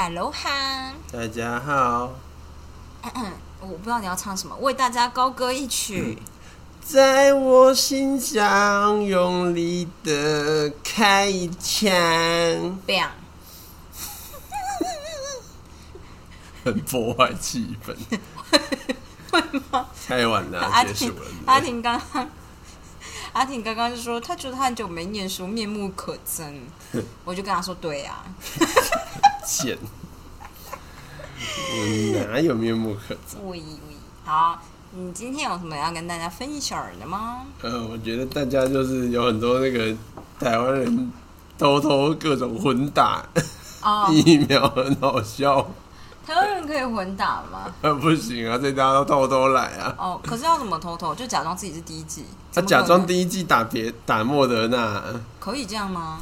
[0.00, 2.12] Hello 哈，大家好，
[3.58, 6.16] 我不知道你要唱什么，为大家高歌一曲。
[6.80, 11.90] 在我心上用力的开一枪
[12.86, 13.08] ，bang，
[16.62, 17.96] 很破坏气氛。
[19.32, 19.88] 会吗？
[20.06, 21.12] 太晚了，阿婷
[21.44, 22.30] 阿婷刚刚，
[23.32, 26.60] 阿婷刚刚就说，他觉得他很久没念书，面目可憎。
[27.24, 28.22] 我就跟他说，对呀、
[29.48, 29.78] 贱，
[31.40, 33.38] 我哪有面目可憎？
[33.46, 37.46] 喂喂，好，你今天有什么要跟大家分享的吗？
[37.62, 39.96] 呃，我觉得大家就是有很多那个
[40.38, 41.12] 台湾人
[41.56, 43.24] 偷偷各种混打
[43.82, 45.66] 哦，疫苗，很好笑。
[46.26, 47.72] 台湾人可以混打吗？
[47.80, 49.94] 呃， 不行啊，这大家都偷偷来啊。
[49.96, 51.14] 哦，可是要怎么偷偷？
[51.14, 55.02] 就假装自己是第一季，他假装第一季打别打莫德纳，
[55.40, 56.20] 可以这样吗？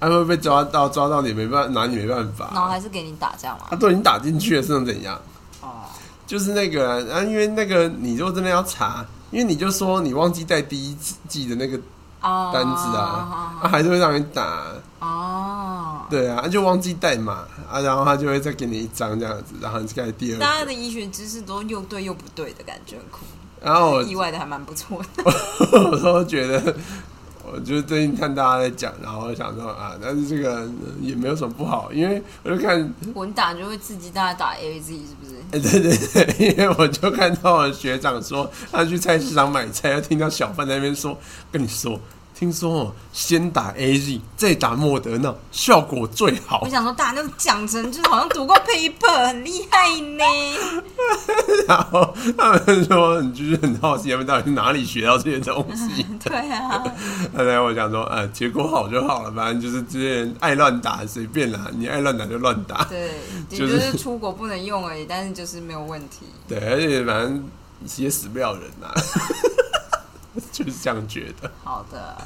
[0.00, 2.50] 他会被抓到，抓到你没办拿你没办法。
[2.54, 3.76] 然后还是给你打这样吗他？
[3.76, 5.20] 都已经打进去了，是能怎样？
[5.60, 5.82] 哦，
[6.26, 10.96] 就是那个啊，因为那个你如果真的要查，因为你就说你忘记带第一
[11.28, 11.78] 季的那个
[12.20, 14.62] 哦，单子啊，啊还是会让你打，
[15.00, 23.20] 哦，对啊，就忘记带嘛啊，然后他就会再给你一张这样子，然后你再开第二个，大家的医学知识都又对又不对的感觉，很酷。
[23.60, 25.24] 然后我意外的还蛮不错的。
[25.90, 26.76] 我都觉得。
[27.52, 35.34] 我就最近看大家在讲，然后我想说啊，但是这个呃也没有什么不好，因为我就看混打就会刺激大家打 A Z 是不是？
[35.50, 41.18] 哎、对对对，因为我就看到我学长说，他去菜市场买菜，又听到小贩在那边说，
[41.50, 41.98] 跟你说，
[42.38, 46.68] 听说哦，先打 A Z，再打莫德纳，效果最好我。
[46.68, 50.24] 想说大家都讲成就是好像读过 paper 很厉害呢。
[51.66, 56.30] 然后他们说，你就是很好奇，他们到底是哪里学到这些东西的？
[56.30, 56.84] 对啊，
[57.36, 62.84] 后来我想说，呃，结果好就好了，反正就是这些人爱乱打，随便啦，你爱乱打就乱打。
[62.84, 63.10] 对，
[63.50, 66.26] 也就就是是出国不能用而已，但是就是没有问题。
[66.46, 67.44] 对，而且反正
[67.96, 68.86] 也死不了人呐、
[70.58, 71.48] 就是这样觉得。
[71.62, 72.16] 好的，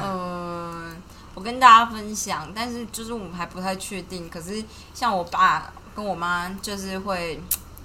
[0.00, 0.90] 呃，
[1.34, 4.30] 我跟大家分享，但是就是我们还不太确定。
[4.30, 4.64] 可是
[4.94, 7.38] 像我爸跟我妈就是会，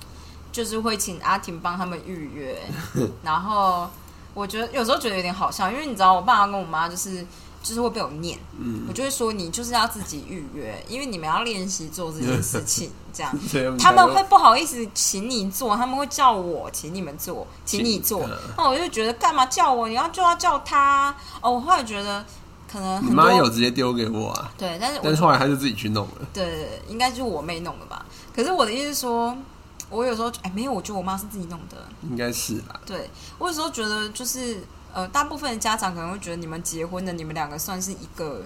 [0.53, 2.61] 就是会请阿婷帮他们预约，
[3.21, 3.89] 然后
[4.33, 7.25] 我觉得有时候觉得有点好笑，因为你知道我爸跟我妈就是。
[7.63, 18.37] 就是会被我念，嗯我就会说你就是要自己预约，因为你们要练习做这件事情， 这样他们会不好意思请你做，他们会叫我请你们做，请你做嗯。
[18.57, 19.87] 那我就觉得干嘛叫我？
[19.87, 21.15] 你要就要叫他。
[21.41, 22.25] 哦，我后来觉得
[22.71, 26.27] 可能你妈有直接丢给我啊，对，但是我但是后来她就自己去弄了。
[26.33, 28.05] 对，应该就是我妹弄的吧。
[28.35, 29.37] 可是我的意思是说，
[29.89, 31.77] 我有时候哎没有，我觉得我妈是自己弄的。
[32.09, 38.41] 应该是吧，对我有时候觉得就是呃，大部分的家长可能会觉得你们结婚的，你们两个算是一个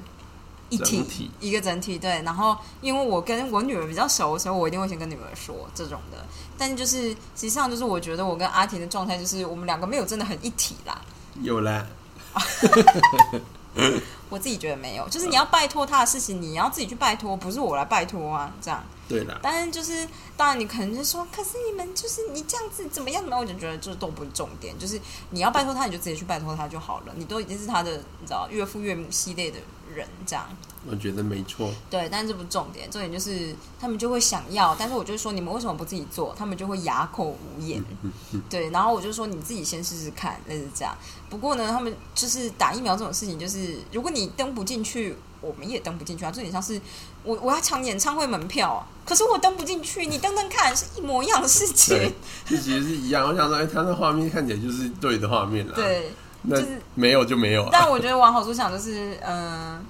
[0.70, 1.98] 一体，体一个整体。
[1.98, 6.26] 对，然后因为我跟我女儿比较熟，所以我一定会先跟女儿说这种的。
[6.58, 11.02] 但就是实际上就是我觉得我跟阿婷的状态就是我们两个没有真的很一体啦。
[11.42, 11.86] 有啦，
[14.30, 18.84] 我自己觉得没有，就是你要拜托他的事情，你要自己去拜托，不是我来拜托啊，这样。
[19.08, 25.00] 对啦，但是就是，当然你可能就说，可是你们就是你这样子怎么样怎么样，我就觉得这都不是重点，就是
[25.30, 27.14] 你要拜托他，你就直接去拜托他就好了。
[27.16, 29.60] 你都已经是他的，你知道岳父岳母系列的
[29.94, 30.48] 人，这样
[30.88, 31.72] 我觉得没错。
[31.90, 32.08] 对。
[32.10, 36.34] 但是这不是重点，重点就是他们就会想要，但是我就说你们为什么不自己做？
[36.38, 37.84] 他们就会哑口无言。
[38.50, 40.96] 对，然后我就说你自己先试试看，类似这样。
[41.30, 46.32] 不过呢，他们就是打疫苗这种事情，就是如果你登不进去，我们也登不进去啊。
[46.32, 46.80] 这有点像是
[47.24, 52.12] 我我要抢演唱会门票、啊，可是我登不进去，你登登看，是一模一样的事情。，
[52.48, 53.28] 这其实是一样。
[53.28, 56.12] 我想说，哎、他那画面看起来就是对的画面啦。，对，
[56.42, 57.70] 那就是没有就没有啊。
[57.72, 59.86] 但我觉得往好处想，就是嗯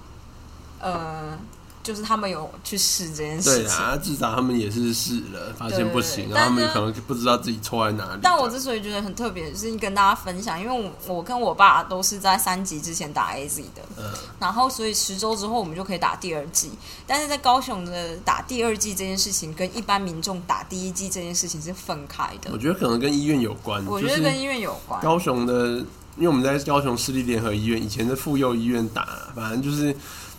[0.79, 1.39] 呃呃，
[1.85, 3.63] 就是他们有去试这件事情。
[3.63, 8.19] 对啊，至少他们也是试了，发现不行，对然后他们可能不知道自己错在哪里。
[8.23, 16.71] 但我之所以觉得很特别，就是跟大家分享，因为我我跟我爸都是在三级之前打 A Z 的，嗯，然后所以十周之后我们就可以打第二季。
[17.05, 22.57] 但是在高雄的打第二季这件事情，跟一般民众打第一季这件事情是分开的我。
[22.57, 23.85] 觉得可能跟医院有关。
[23.85, 24.99] 我觉得跟医院有关。
[25.01, 25.77] 高雄的，
[26.17, 29.95] 因为我们在高雄市立联合医院，以前的妇幼医院打，反正就是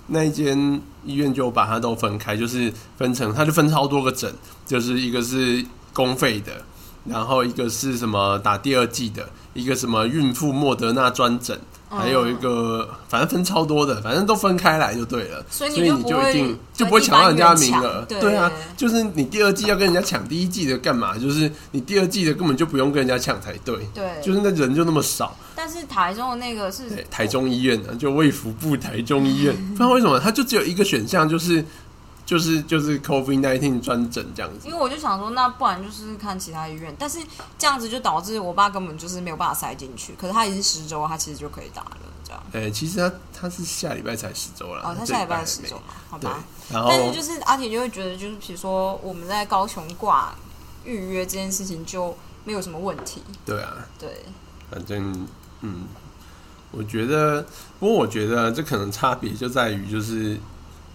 [0.08, 4.32] 那一间医院就把它都分开，就是分成，它就分超多个诊，
[4.66, 6.52] 就是一个是公费的，
[7.04, 11.58] 然后一个是什么打第二季的，一个什么孕妇莫德纳专诊，
[11.96, 21.16] 还有一个反正分超多的，反正都分开来就对了，所以你就一定就不会抢到人家的名额对啊，就是你第二季要跟人家抢第一季的干嘛？
[21.16, 23.76] 就是你第二季的根本就不用跟人家抢才对。
[23.94, 31.64] 对，就是那人就那么少，但是台中的那个是，台中医院啊，就卫福部台中医院， 不知道为什么，他就只有一个选项，就是
[32.26, 34.74] 就是就是 COVID nineteen 专诊这样子因。
[34.74, 37.18] 为我就想说，那不然就是看其他医院，但是
[37.56, 40.14] 这样子就导致我爸根本就是没有办法塞进去。
[40.20, 42.42] 可是他已经十周，他其实就可以打了，这样。
[42.52, 50.34] 哎、其实他他是下礼拜才十周了，哦，他下礼拜十周嘛，好吧。，然后但是就是阿铁就会觉得，就是比如说我们在高雄挂
[50.84, 54.24] 预约这件事情就没有什么问题，对啊，对，
[54.70, 55.26] 反正
[55.60, 55.84] 嗯，
[56.70, 57.46] 我觉得，
[57.78, 60.38] 不过我觉得这可能差别就在于就是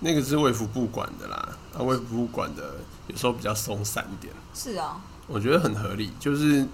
[0.01, 2.75] 那个是卫福部管的啦，啊，卫福部管的
[3.07, 6.67] 有时候比较松散一点，是啊，我觉得很合理，就是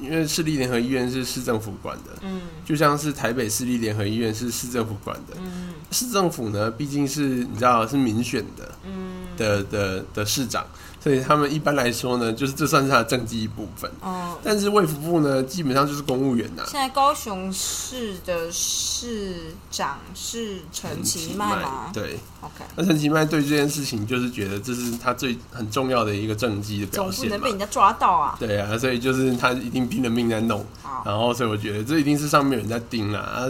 [0.00, 2.40] 因为市立联合医院是市政府管的，嗯。
[2.64, 5.74] 就像是台北市立联合医院是市政府管的，嗯。
[5.92, 9.26] 市政府呢毕竟是你知道是民选的嗯。
[9.36, 10.66] 的的的市长，
[11.02, 13.90] 所以他们一般来说呢，就是这算是他的政绩一部分。
[14.02, 14.36] 嗯。
[14.44, 27.50] 但是卫福部呢，基本上就是公务员呐、现在高雄市的市长是陈其迈吗对，？OK，那陈其迈对这件事情就是觉得这是他最很重要的一个政绩的表现总不能被。
[27.50, 28.36] 人家抓到啊！
[28.40, 33.20] 对啊，所以就是他一定拼了命在弄，好，然后所以我觉得这一定是上面有人在盯啦。
[33.20, 33.44] 啊，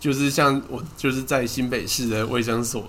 [0.00, 2.86] 就是像我就是在新北市的卫生所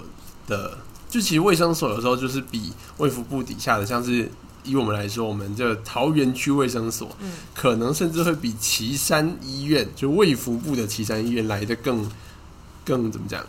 [0.47, 0.77] 的，
[1.09, 4.31] 就其实卫生所有时候就是比卫福部底下的，像是
[4.63, 12.09] 以我们来说，我们这个桃园区卫生所，嗯可能甚至会比旗山医院，就卫福部的旗山医院来的更
[12.85, 13.43] 更怎么讲，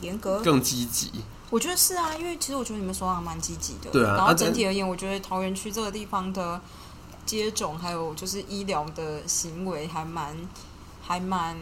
[0.00, 1.10] 严格，更积极。
[1.50, 3.90] 我觉得是啊，因为其实我觉得你们首长蛮积极的。
[3.92, 6.60] 对啊然后啊整体而言，我觉得桃园区这个地方的
[7.24, 10.34] 接种还有就是医疗的行为还蛮
[11.00, 11.56] 还蛮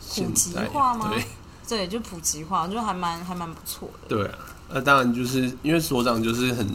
[0.00, 1.10] 普及化吗？
[1.12, 1.24] 对
[1.66, 4.08] 对，就普及化，就还蛮还蛮不错的。
[4.08, 4.38] 对啊，
[4.70, 6.66] 那当然就是因为所长就是很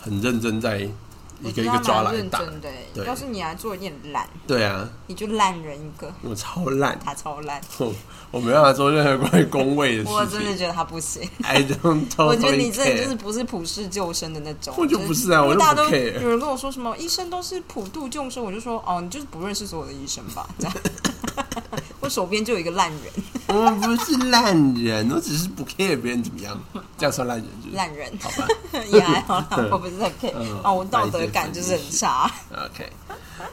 [0.00, 2.40] 很认真在一个一个抓来打。
[2.40, 2.60] 认真。
[2.94, 7.60] 对要是你来做，有点懒，对啊，你就烂人一个，我超烂，他超烂。
[7.78, 7.92] 我
[8.30, 10.14] 我没办法做任何关于工位的事情。
[10.14, 11.28] 我真的觉得他不行。
[11.42, 20.48] I don't totally 我觉得你真的就是不是普世救生的那种，我就不是啊我大家都有人跟我说什么医生都是普度众生，我就说哦，你就是不认识所有的医生吧？
[20.58, 20.74] 这样，
[22.00, 23.00] 我手边就有一个烂人，
[23.48, 26.58] 我不是烂人，我只是不 care 别人怎么样，
[26.96, 27.76] 这样算烂人就是。
[27.76, 28.46] 烂人好吧
[28.90, 32.30] 也还好啦，我不是很 care 嗯哦，我道德感就是很差。
[32.50, 32.90] OK，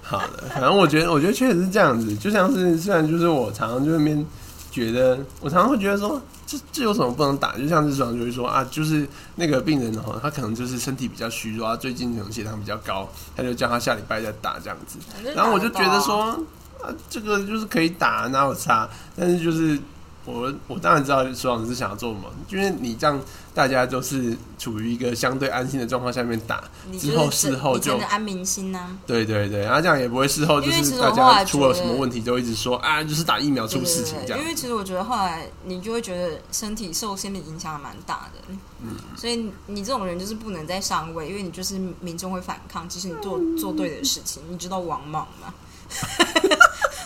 [0.02, 4.26] 好的，反正我觉得，我觉得确实是这样子，就像是虽然就是我常常就那边
[4.72, 7.58] 觉得，我常常会觉得说，这这有什么不能打？
[7.58, 14.98] 就像是爽就会说啊，就是那个病人哦，他可能就是身体比较虚弱，他最近可能血糖比较高，他就叫他下礼拜再打这样子。
[15.36, 16.38] 然后我就觉得说，
[16.82, 18.90] 啊，这个就是可以打，哪有差？
[19.16, 19.80] 但是就是
[20.26, 23.20] 我我当然知道所长是想要做什么，因为你这样
[23.54, 26.64] 大家都是处于一个相对安心的状况下面打，
[27.00, 34.48] 之后事后就安民心呐、对对对，然后这样也不会事后就是大家出了什么问题就一直说啊，就是打疫苗出事情这样对因。
[34.48, 44.44] 为其实我觉得后来你就会觉得身体受心理影响还蛮大的，嗯，所以你你这种人就是不能再上位，因为你就是民众会反抗，即使你做做对的事情。
[44.50, 45.54] 你知道王莽吗？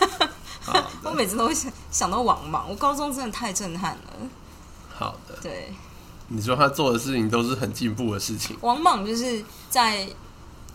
[0.60, 4.12] 好我，每次都会想想到王莽，我高中真的太震撼了。
[4.94, 5.36] 好的。
[5.42, 5.72] 对，
[6.28, 10.08] 你说他做的事情都是很进步的事情，王莽就是在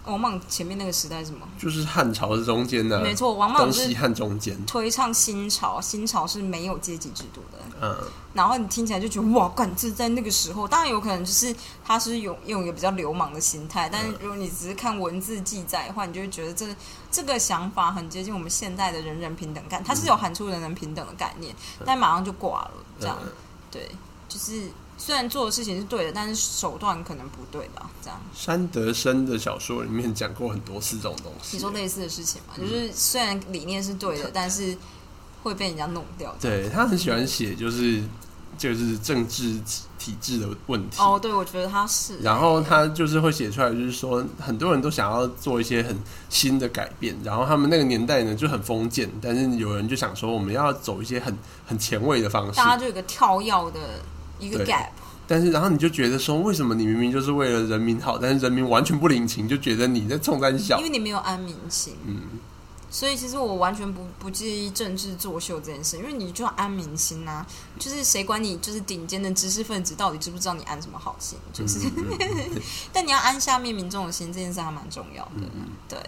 [0.05, 1.47] 王莽前面那个时代是什么？
[1.57, 7.59] 就是汉朝是中间的，没错，王莽是汉中间，推倡新朝，新朝是没有阶级制度的。
[7.81, 7.95] 嗯，
[8.33, 16.65] 然后你听起来就觉得哇，干这在那个时候，当然有可能就是他是用用一个比较流氓的心态，但是如果你只是看文字记载的话，你就会觉得这
[17.11, 23.17] 这个想法很接近我们现代的人人平等概，它是有喊出人人平等的概念，但马上就挂了，这样。
[23.21, 23.31] 嗯。
[23.71, 23.87] 对，
[24.27, 24.63] 就是
[24.99, 27.89] 虽然做的事情是对的，但是手段可能不对吧？
[28.03, 31.55] 这样山德生的小说里面讲过很多次这种东西。
[31.55, 34.77] 你说类似的事情嘛，就是虽然理念是对的，但是
[35.41, 36.35] 会被人家弄掉。
[36.39, 38.03] 对他很喜欢写，就是
[38.57, 39.57] 就是政治
[39.97, 41.01] 体制的问题。
[41.01, 45.97] 哦，对，我觉得他是，然后他就是会写出来，就是说很多人都想要做一些很
[46.29, 53.79] 新的改变，然后他们那个年代呢就很封建，但是有人就想说我们要走一些很很前卫的方式大，家就有一个跳跃的
[54.39, 54.89] 一个 gap。
[55.27, 60.83] 但是然后你就觉得说，为什么你明明就是为了人民好，但是人民完全不领情，就觉得你在冲三小因？
[60.85, 62.21] 为你没有安民心，嗯，
[62.89, 67.45] 所以其实我完全不不介意政治作秀这件事，因为你就要安民心呐、
[67.77, 75.31] 就是谁管你就是顶尖的知识分子到底知不知道你安什么好心，就是，嗯 但你要安下面民众的心，这件事还蛮重要的。
[75.53, 75.99] 嗯对，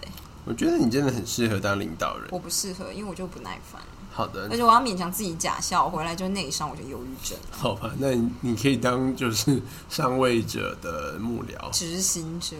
[0.44, 2.28] 我觉得你真的很适合当领导人。
[2.32, 3.80] 我不适合，因为我就不耐烦，
[4.12, 4.48] 好的。
[4.50, 7.56] 而，且我要勉强自己假笑，我回来就内伤，我就忧郁症了。
[7.58, 12.56] 好吧，那你你可以当就是上位者的幕僚，执行者，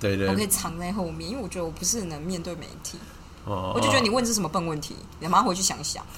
[0.00, 0.28] 对对。
[0.28, 2.98] 我可以藏在后面，因为我觉得我不是很能面对媒体，
[3.44, 6.04] 哦我就觉得你问这什么笨问题，你马上回去想想。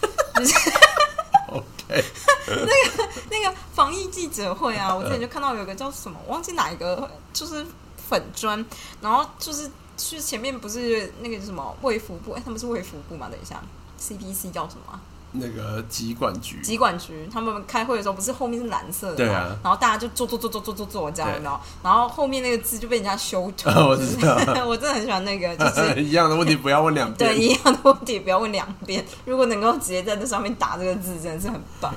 [1.50, 2.04] OK
[2.47, 7.64] 那个，那个防疫记者会啊，我之前就看到有个叫什么，我忘记哪一个，就是
[7.97, 8.64] 粉砖，
[9.00, 13.28] 然后就是是前面不是那个什么卫福部，哎，他们是卫福部嘛？
[13.30, 13.62] 等一下
[14.00, 15.00] ，CDC 叫什么啊？
[15.33, 19.17] 那个疾管局，疾管局，他们开会的时候不是后面是蓝色的吗？
[19.17, 21.61] 对啊然后大家就坐坐坐坐坐坐坐这样，对有没有？
[21.83, 23.69] 然后后面那个字就被人家修图。
[23.69, 24.35] 我知道
[24.67, 27.31] 我真的很喜欢那个，就是 一样的问题不要问两遍。
[27.31, 29.05] 对一样的问题不要问两遍。
[29.26, 31.95] 如果能够直接在那上面打这个字，真的是很棒。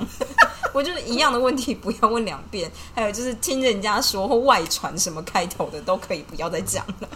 [0.74, 7.08] 我就是一样的问题不要问两遍，还有就是听人家说或外传什么开头的都可以不要再讲了。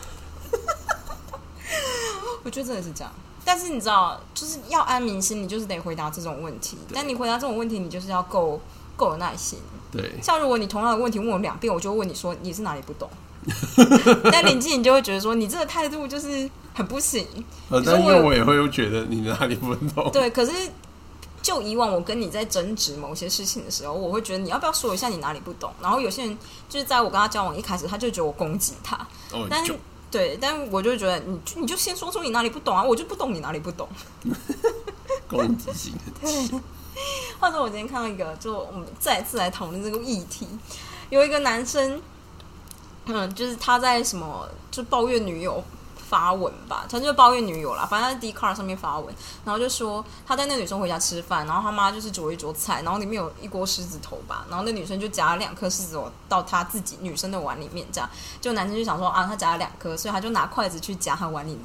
[2.42, 3.12] 我觉得真的是这样。
[3.46, 6.76] 但是你知道，就是要安民心，你就是得回答这种问题。
[6.92, 8.60] 但你回答这种问题，你就是要够
[8.96, 9.60] 够有耐心。
[9.92, 13.08] 对，像如果你同样的问题问我两遍，我就会问你说你是哪里不懂。
[14.32, 17.24] 但林静你就会觉得说你这个态度就是很不行。
[17.70, 20.10] 呃，但因为我也会觉得你哪里不懂。
[20.10, 20.52] 对，可是
[21.40, 25.72] 就以往我跟你在争执某些事情的时候，我会觉得你要不要说一下你哪里不懂？
[25.80, 26.36] 然后有些人
[26.68, 28.96] 就是在我跟他交往一开始，他就觉得我攻击他，
[29.30, 29.72] 哦，但是
[30.16, 33.86] 对，但我就觉得你就你就先说出你哪里不懂啊，我就不懂你哪里不懂。
[35.28, 35.92] 攻击性
[36.22, 36.62] 很强。
[37.38, 40.48] 或者我今天看到一个，就我们再次来讨论这个议题，
[41.10, 42.00] 有一个男生，
[43.04, 45.62] 嗯，就是他在什么就抱怨女友
[46.16, 58.08] 发文吧，他就抱怨女友啦，反正在 d c a r 上面发文，然后就说他带那女生回家吃饭，然后他妈就是煮了一桌菜，然后里面有一锅狮子头吧，然后那女生就夹了两颗狮子头到他自己女生的碗里面，这样，
[58.40, 61.58] 就男生就想说啊，他夹了两颗，所以他就拿筷子去夹他碗里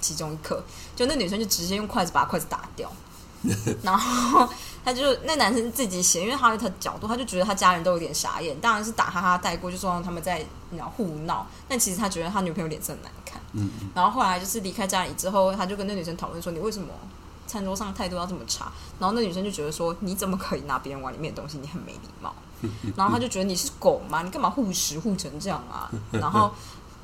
[0.00, 0.62] 其中一颗，
[0.96, 2.90] 就那女生就直接用筷子把筷子打掉。
[3.82, 4.48] 然后
[4.84, 10.44] 他就那男生自己写，因为他的角度，他就觉得他家人都有点傻眼，当然是打哈哈带过，就说他们在
[10.76, 13.40] 然后互闹，但其实他觉得他女朋友脸色很难看。
[13.52, 16.88] 嗯，然后后来就是离开家里之后，他就跟那女生讨论说：“你为什么
[17.46, 18.70] 餐桌上态度要这么差？”
[19.00, 21.58] 然后那女生就觉得说：“你怎么可以拿别人碗里面的东西？
[21.58, 22.34] 你很没礼貌。”
[22.96, 24.22] 然后他就觉得你是狗吗？
[24.22, 25.88] 你干嘛护食护成这样啊？
[26.10, 26.52] 然后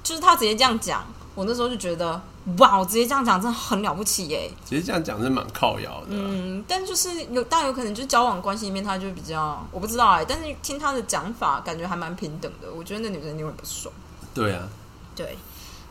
[0.05, 2.21] 就是他直接这样讲，我那时候就觉得
[2.59, 4.51] 哇，我直接这样讲真的很了不起耶。
[4.65, 6.09] 其实这样讲是蛮靠摇的。
[6.11, 12.71] 嗯，但就是有，但有可能就是交往关系里面，他就比较我不知道哎、但是听他的讲法，感觉还蛮平等的。
[12.73, 13.93] 我觉得那女生一定会不爽。
[14.35, 14.69] 对啊，
[15.17, 15.39] 对，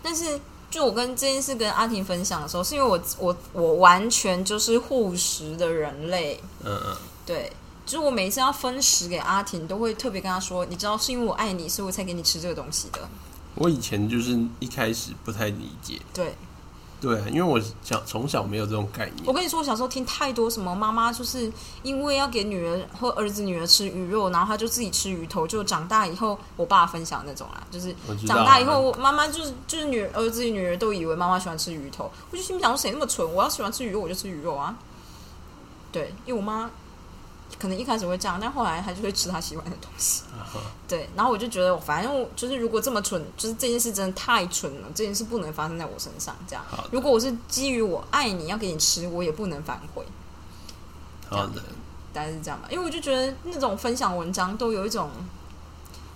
[0.04, 0.40] 但是
[0.70, 7.52] 就我跟这件事跟阿婷分享的时候，是因为我我我完全就是护食的人类，嗯嗯，对，
[7.86, 13.00] 就是我每一次要分食给阿婷，都会特别跟她说，你知道是因为我爱你，所以我才给你吃这个东西的。
[13.56, 16.36] 我以前就是一开始不太理解，对，
[17.00, 19.34] 对啊，因为我小从小没有这种概念我。
[19.34, 21.52] 跟你说，我小时候听太多什么妈妈就是
[21.84, 27.94] 因为要给女儿或儿子、女儿吃鱼肉，然后她就自己吃鱼头，就长大以后我爸分享那种啦，就是
[28.26, 33.30] 长大以后妈妈就是就是女儿子、女儿都以为妈妈喜欢吃鱼头，我就心里想说谁那么蠢？
[33.32, 34.76] 我要喜欢吃鱼肉我就吃鱼肉啊。
[35.92, 36.72] 对，因为我妈
[37.60, 40.24] 可能一开始会这样，但后来他就会吃他喜欢的东西。
[40.88, 46.36] 对，然后我就觉得，反正就是如果这么蠢，就是这件事真的太蠢了，这件事不能发生在我身上。
[46.48, 50.06] 这样，如果我是基于我爱你要给你吃，我也不能反悔。
[51.30, 51.62] 好的，
[52.14, 55.10] 大概是这样吧，因为我就觉得那种分享文章都有一种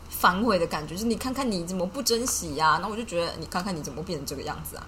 [0.10, 4.86] 反悔的感觉，就是你看看你怎么不珍惜呀、然后我就觉得你看看你怎么变成这个样子啊，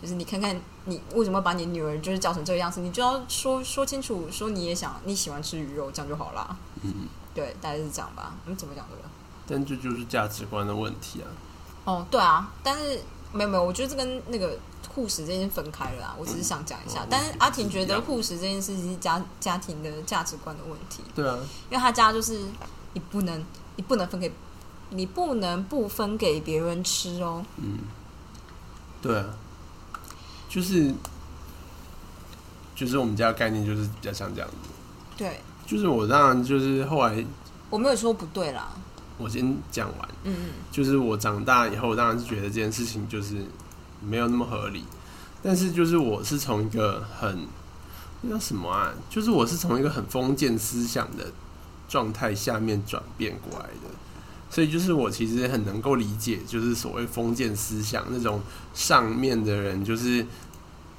[0.00, 6.56] 就是你看看你为什么把你女儿就是教成这个样子，你就要说说清楚，说你也想你喜欢吃鱼肉，这样就好啦。
[6.82, 8.34] 嗯，对，大概是这样吧。
[8.46, 9.02] 你怎么讲这个？
[9.48, 11.26] 但这就是价值观的问题啊。
[11.84, 13.00] 哦，对啊，但是
[13.32, 14.58] 没有没有，我觉得这跟那个
[14.92, 16.16] 护士这件事分开了啊。
[16.18, 21.02] 我只是想讲一下，嗯但是阿婷觉得护士这件事情是家家庭的价值观的问题。
[21.14, 21.38] 对啊，
[21.70, 22.40] 因为他家就是
[22.92, 23.44] 你不能，
[23.76, 24.32] 你不能分给，
[24.90, 27.44] 你不能不分给别人吃哦。
[27.56, 27.78] 嗯，
[29.00, 29.26] 对啊，
[30.56, 30.90] 就是
[32.74, 34.56] 就是我们家的概念就是比较像这样子。
[35.14, 37.22] 对，就是我当然就是后来
[37.68, 38.74] 我没有说不对啦。
[39.18, 43.44] 我先讲完，嗯嗯，就是我长大以后，当然是觉得这件事情就是
[44.00, 44.82] 没有那么合理。
[45.42, 47.46] 但是就是我是从一个很
[48.22, 51.30] 那叫什么啊，就是我是从一个很封建思想的
[51.86, 53.90] 状态下面转变过来的，
[54.48, 58.40] 所以就是我其实很能够理解，就是所谓封建思想那种
[58.72, 60.24] 上面的人就是。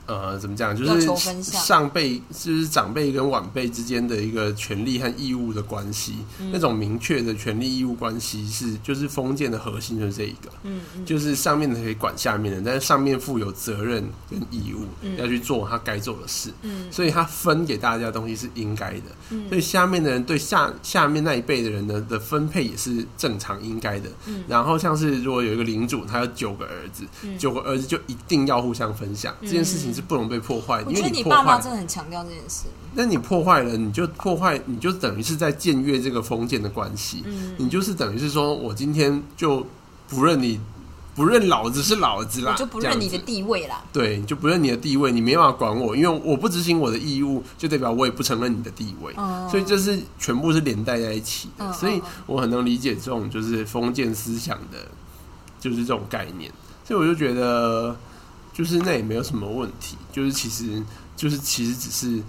[0.08, 0.76] 呃，怎么讲？
[0.76, 6.16] 就是上辈，就是长辈跟晚辈之间的一个权利和义务的关系。
[6.40, 6.50] 嗯。
[6.52, 15.18] 那种明确的权利义务关系是，就是封建的核心就是这一个，嗯嗯，就是上面的可以管下面的，但是上面负有责任跟义务，嗯。
[15.18, 16.86] 要去做他该做的事，嗯。
[16.90, 19.50] 所以他分给大家的东西是应该的，嗯。
[19.50, 24.10] 所以下面的人对下下面那一辈的人呢的分配也是正常应该的。
[24.26, 24.44] 嗯。
[24.48, 27.38] 然后像是如果有一个领主，他有九个儿子，嗯。
[27.38, 29.48] 九个儿子就一定要互相分享，嗯。
[29.48, 32.66] 这件事情是不能被破坏，我觉得因为破你爸妈坏，真的很强调这件事。
[32.94, 39.66] 那你破坏了，你就破坏，你就等于是在僭越这个封建的关系，嗯，你就是等于是说我今天就
[40.08, 40.60] 不认你，
[41.16, 43.84] 不认老子是老子啦，我就不认你的地位啦。
[43.92, 51.66] 对，你就不认你的地位，你没办法管我，因为我不执行我的义务，就代表我也不承认你的地位，嗯，所以这是全部是连带在一起的。
[51.66, 54.78] 嗯所以嗯我很能理解这种就是封建思想的，
[55.60, 56.52] 就是这种概念。
[56.84, 57.94] 所以我就觉得，
[58.58, 60.82] 就是那也没有什么问题，就是其实
[61.16, 62.24] 就是其实只是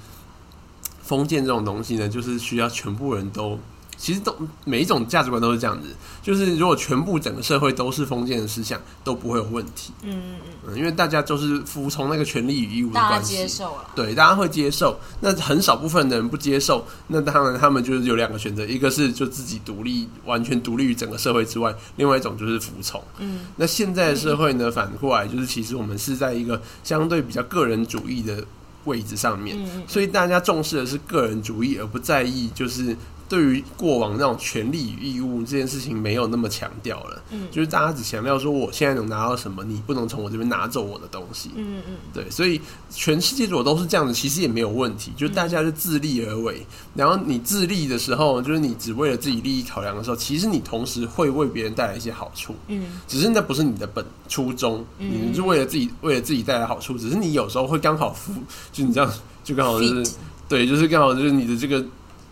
[1.00, 3.58] 封建这种东西呢，就是需要全部人都。
[3.98, 4.32] 其实都
[4.64, 5.88] 每一种价值观都是这样子，
[6.22, 9.92] 就是如果全部整个社会都是封建的思想，都不会有问题。
[10.02, 13.84] 嗯嗯嗯，嗯，因为大家都是服从那个权利与义务的大家关系，接受了。
[13.96, 14.98] 对，大家会接受。
[15.20, 23.02] 那很少部分的人不接受，那当然他们就是有两个选择，一个是就自己独立，完全独立于整个社会之外；，另外一种就是服从。
[23.18, 28.44] 嗯那现在的社会呢，反过来就是其实我们是在一个相对比较个人主义的
[28.84, 32.96] 位置上面，所以大家重视的是个人主义，而不在意就是
[33.28, 37.22] 对于过往那种权利与义务这件事情没有那么强调了。
[37.30, 41.50] 嗯就是大家只强调说我现在能拿到什么，你不能从我这边拿走我的东西。
[41.56, 46.66] 嗯嗯对，所以全世界如果都是这样子，其实也没有问题，就是大家就自立而为。
[46.94, 58.32] 然后你自立的时候，就是你只为了自己利益考量的时候，其实你同时会为别人带来一些好处，嗯只是那不是你的本初衷，嗯你是为了自己为了自己带来好处，只是你有时候会刚好服，
[58.72, 59.12] 就你这样
[59.44, 60.12] 就刚好就是
[60.48, 61.84] 对，就是刚好就是你的这个。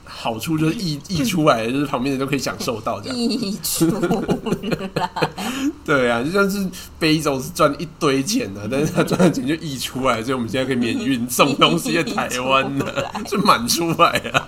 [0.06, 3.16] 好处就是溢 溢出来，就是旁边人都可以享受到这样。
[3.18, 4.08] 溢出来。
[5.84, 6.66] 对啊，就像是
[6.98, 14.46] 杯州是赚一堆钱的、 但是他赚的钱就溢出来，所以我们现在可以免运送东西在台湾了来，就满出来啊！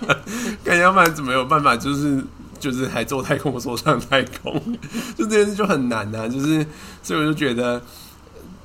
[0.65, 2.21] 看要不然怎么有办法，就是
[2.59, 4.53] 就是还做太空说上太空，
[5.17, 6.27] 就这件事就很难啊！
[6.27, 6.65] 就是
[7.01, 7.81] 所以我就觉得，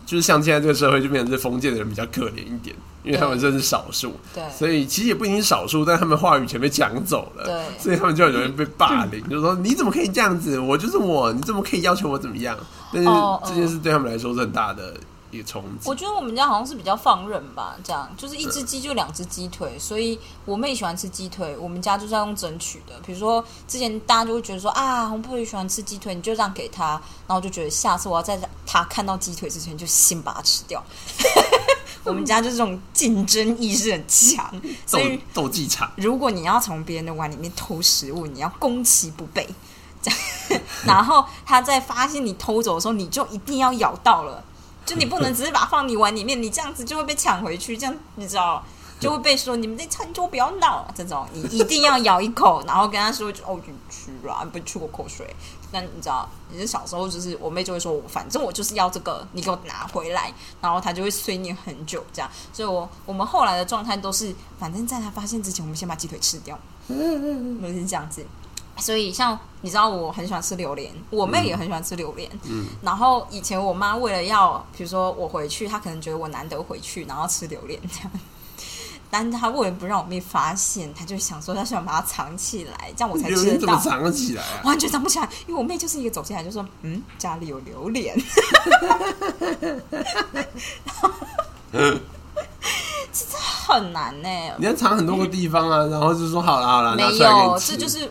[0.07, 4.43] 就是像现在这个社会，就变成这封建的人比较可怜一点，因为他们真是少数，对。
[4.57, 7.79] 所以其实也不一定是少数，但他们话语权被抢走了，对。
[7.79, 10.59] 所以他们就很容易被霸凌， 就是说你怎么可以这样子？
[10.59, 12.57] 我就是我，你怎么可以要求我怎么样？
[12.93, 13.41] 但是哦。
[13.47, 14.95] 这件事对他们来说是很大的
[15.35, 15.89] 一个冲击。
[15.89, 22.95] 我觉得我们家好像是比较放任吧，这样就是一只鸡就两只鸡腿，所以我妹喜欢吃鸡腿，我们家就是要用争取的。
[23.05, 26.91] 比如说之前大家就会觉得说啊，红布也喜欢吃鸡腿，你就让给他，
[27.27, 30.83] 然后我就觉得下次我要在他看到鸡腿之前就先把它吃掉。
[32.05, 39.49] 我们家就是这种竞争意识很强，斗所以斗技场，如果你要从别人的碗里面偷食物，你要攻其不备，
[40.85, 44.45] 然后他在发现你偷走的时候，你就一定要咬到了，
[44.85, 48.63] 就你不能只是把它放你碗里面，你这样子就会被抢回去，这样你知道。
[49.01, 55.35] 就会被说你们在餐桌不要闹，这种你一定要咬一口，然后跟他说就哦就吃了，不出我口水。
[55.73, 62.31] 那你知道，你是小时候就是我妹就会说，反正我就是要这个，你给我拿回来，然后她就会催你很久这样。
[62.53, 68.25] 所以我我们后来的状态都是，反正在她发现之前，我们先把鸡腿吃掉，嗯嗯嗯我是这样子。
[68.77, 72.29] 所以像你知道，我很喜欢吃榴莲，我妹也很喜欢吃榴莲。
[72.45, 78.11] 嗯，然后以前我妈为了要，比如说我回去，她可能觉得我难得回去，然后吃榴莲这样。
[79.11, 83.77] 但是她为了不让我妹发现，她就想说她想把它藏起来，这样我才吃得到榴怎么。
[83.79, 84.61] 藏得起来啊？
[84.65, 88.17] 完全藏不起来，因为我妹就是一个走进来就说：“嗯，家里有榴莲。
[93.13, 98.11] ”这很难呢、你要藏很多个地方啊，然后就说好了好了，拿没有，这就是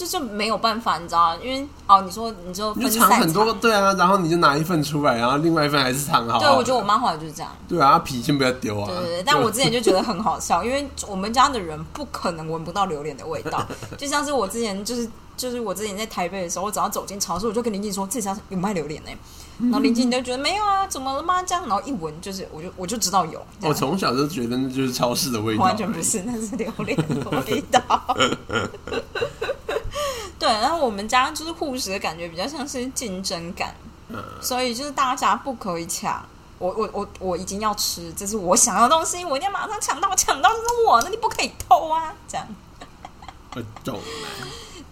[0.00, 1.38] 这就没有办法，你知道吗？
[1.42, 6.38] 因为哦，你说你说你分散藏很多对啊，然后你就拿一份出来，然后另外一份还是藏好。
[6.38, 7.52] 对，我觉得我妈后来就是这样。
[7.68, 8.86] 对啊，皮先不要丢啊。
[8.86, 13.62] 对对对，但我之前就觉得很好笑，因为我们家的人不可能闻不到榴莲的味道，
[13.98, 19.10] 就像是我之前就是就是我之前在台北的时候，我只要走进超市，我就跟林静说这家有卖榴莲呢、
[19.62, 21.42] 然后邻居你就觉得没有啊，怎么了吗？
[21.42, 26.02] 这样，然后一闻就是我就我就知道有，我从小就觉得那就是超市的味道，完全不。
[26.02, 27.80] 是，那是榴莲的味道。
[30.38, 33.74] 对，然后我们家就是护食的感觉比较像是竞争感，
[34.08, 36.24] 嗯，所以就是大家不可以抢。
[36.58, 42.14] 我我我我已经要吃，这是我想要的东西，我一定要马上抢到，抢到就是我的，你不可以偷啊！
[42.26, 42.46] 这样，
[43.54, 44.02] 我懂了。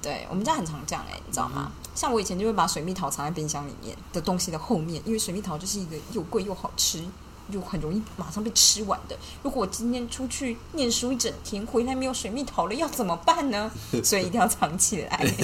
[0.09, 1.71] 对我们家很常这样哎、你知道吗？
[1.95, 7.05] 像我以前就会把水蜜桃藏在冰箱里面的东西的后面，因为水蜜桃就是一个又贵又好吃，
[7.51, 9.15] 又很容易马上被吃完的。
[9.43, 13.71] 如果我今天出去念书一整天，回来没有水蜜桃了，要怎么办呢？
[14.03, 15.35] 所以一定要藏起来。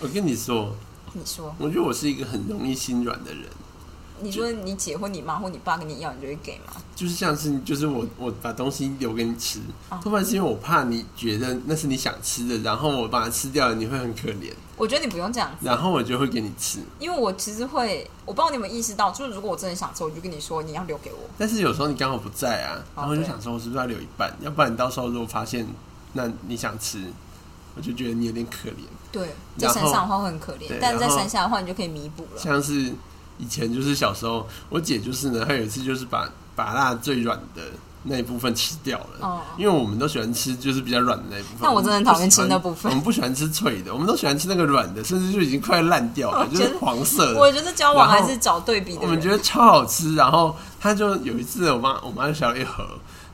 [0.00, 0.74] 我跟你说，
[1.12, 3.44] 你说，我觉得我是一个很容易心软的人。
[4.22, 6.72] 你说你姐或你妈或你爸跟你要，你就会给吗？
[6.94, 16.80] 就是像是就是我我把东西留给你吃哦，多半是因为我怕你觉得那是你想吃的，然后我把它吃掉了，你会很可怜，我觉得你不用这样子，然后我就会给你吃。
[16.98, 21.18] 因为我其实会，我不知道你有没有意识到，就是如果我真的想吃，我就跟你说你要留给我。
[21.38, 24.34] 但是有时候你刚好不在啊，然后我就想说，我是不是要留一半？
[24.40, 25.66] 要不然你到时候如果发现
[26.12, 27.02] 那你想吃，
[27.74, 28.84] 我就觉得你有点可怜。
[29.12, 32.38] 对，在山上的话会很可怜对，但在山下的话你就可以弥补了。
[32.40, 32.92] 像是
[33.40, 37.62] 以前就是小时候，我姐就是呢，她有一次就是把把辣最软的
[38.02, 39.06] 那一部分吃掉了。
[39.20, 47.40] 哦，因为我们都喜欢吃就是比较软的那一部分，那我真的很讨厌吃那部分我们不喜欢吃脆的，我们都喜欢吃那个软的，甚至就已经快烂掉了，我觉得就是黄色的。
[47.40, 49.02] 我觉得交往还是找对比的人。
[49.02, 52.84] 我们觉得超好吃，然后他就有一次，我妈我妈就小了一盒，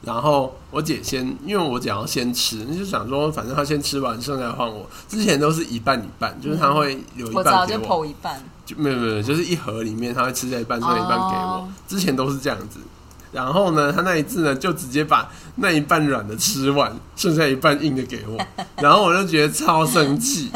[0.02, 4.86] 然后我姐先，因为我姐要先吃，就想说反正她先吃完，剩下换我。
[5.08, 11.40] 之前都是一半一半，就是她会有一我知道就半给我，剖一半，就没有没有，就是一盒里面他会吃掉一半，剩下一半给我。
[11.40, 12.80] 哦之前都是这样子。
[13.32, 18.38] 然后呢，他那一次呢，就直接把那一半软的吃完，剩下一半硬的给我。
[18.82, 20.50] 然后我就觉得超生气，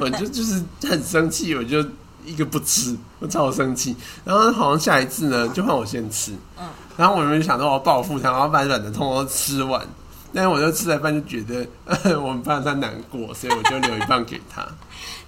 [0.00, 1.84] 我就就是很生气，我就
[2.24, 3.94] 一个不吃，我超生气。
[4.24, 6.32] 然后好像下一次呢，就换我先吃。
[6.58, 6.64] 嗯
[6.96, 9.84] 然后我没想到我要报复他，然后把软的通通吃完。
[10.32, 14.64] 但是我就吃了一半，就觉得我很怕他难过，所以我就留一半给他。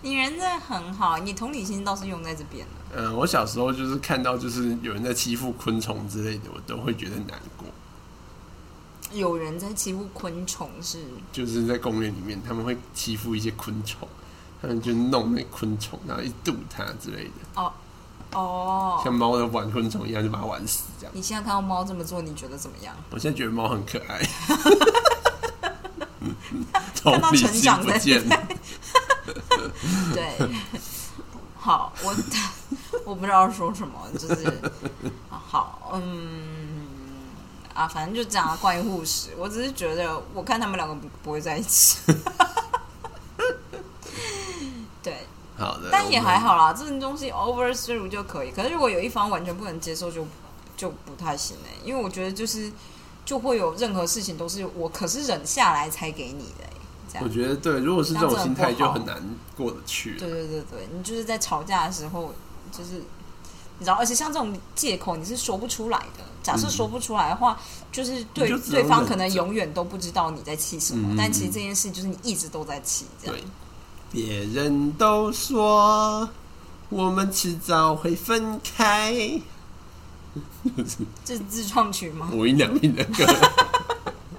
[0.06, 2.72] 你人真的很好，你同理心倒是用在这边了。
[2.94, 7.66] 嗯，我小时候就是看到就是有人在欺负昆虫之类的，我都会觉得难过。
[9.10, 14.06] 有人在欺负昆虫是就是在公园里面，他们会欺负一些昆虫，
[14.62, 17.72] 他们就弄那昆虫，然后一堵它之类的，哦
[18.32, 19.00] 哦。
[19.02, 21.12] 像猫的玩昆虫一样，就把它玩死这样。
[21.12, 22.94] 你现在看到猫这么做，你觉得怎么样？
[23.10, 24.22] 我现在觉得猫很可爱，
[27.02, 28.22] 看到成长的不见。
[30.14, 30.36] 对，
[31.56, 32.14] 好，我
[33.04, 34.60] 我不知道说什么，就是
[35.28, 36.86] 好，嗯
[37.74, 41.98] 啊，反正就这样啊，关于护士，我只是觉得，我看他们两个不不会在一起。
[45.02, 48.50] 对，好的，但也还好啦，这种东西 over through 就可以。
[48.50, 50.26] 可是如果有一方完全不能接受就，
[50.76, 52.72] 就不太行哎、因为我觉得就是
[53.24, 56.65] 就会有任何事情都是我可是忍下来才给你的、欸，
[57.08, 57.24] 这样。
[57.24, 59.22] 我觉得对，如果是这种心态，就很难
[59.56, 60.16] 过得去。
[60.18, 62.34] 对对对对，你就是在吵架的时候，
[62.70, 63.02] 就是
[63.78, 66.24] 你知道，而且像这种借口你是说不出来的。
[66.42, 67.58] 假设嗯说不出来的话，
[67.90, 73.44] 就是对就对方可能永远都不知道你在气什么，嗯但其实这件事就是你一直都在气，这样对。
[74.12, 76.28] 别人都说
[76.88, 79.40] 我们迟早会分开，
[81.24, 82.30] 这是自创曲吗？
[82.32, 83.26] 无印良品的歌。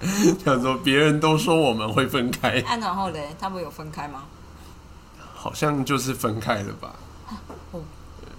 [0.44, 4.24] 想说别人都说我们会分开，啊，然后嘞，他们有分开吗？
[5.34, 6.94] 好像就是分开了吧？
[7.72, 7.80] 哦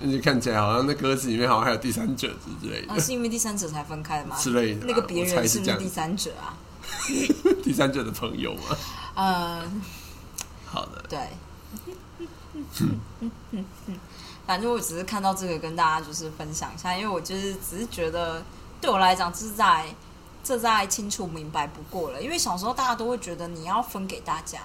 [0.02, 2.30] 而且看起来好像那歌词里面好像还有第三者
[2.62, 4.38] 之类的啊，是因为第三者才分开的吗？
[4.40, 4.86] 之类的吧。
[4.88, 6.56] 那个别我猜人是这样是不是第，三者啊？
[7.62, 8.62] 第三者的朋友嘛。
[9.16, 9.70] 呃，
[10.66, 11.20] 好的，对。
[14.48, 18.42] 反正我只是看到这个跟大家就是分享一下，因为我就是只是觉得
[18.80, 19.86] 对我来讲，就是在
[20.44, 22.22] 这再清楚明白不过了。
[22.22, 24.60] 因为小时候大家都会觉得你要分给大家，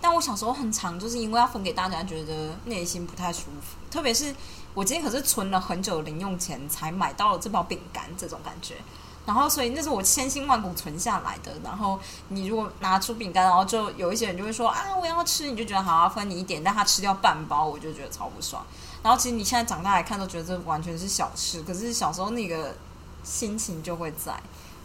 [0.00, 3.76] 但我小时候很长，就是因为要分给大家，觉得内心不太舒服。
[3.90, 4.34] 特别是
[4.74, 8.76] 我今天可是存了很久的零用钱才买到了这包饼干，这种感觉。
[9.26, 11.52] 然后，所以那是我千辛万苦存下来的。
[11.62, 18.64] 然后你如果拿出饼干，然后就有一些人就会说啊，我要吃，你就觉得好要分你一点，但他吃掉半包，我就觉得超不爽。
[19.02, 22.74] 然后其实你现在长大来看，都觉得这完全是小事，可是小时候那个
[23.22, 24.32] 心情就会在，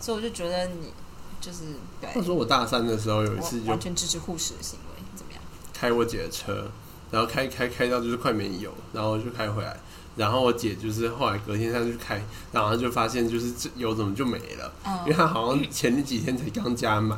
[0.04, 0.92] 所以我就觉得你
[1.40, 1.60] 就是
[2.02, 5.42] 对话，说我大三的时候有一次就完全支持护士的行为，怎么样？
[5.74, 6.70] 开我姐的车，
[7.10, 9.80] 然后开开开到就是快没油，然后就开回来，
[10.18, 14.74] 然后我姐就是后来隔天她去开，然后她就发现就是这油怎么就没了，
[15.06, 17.18] 因为嗯，她好像前几天才刚加满，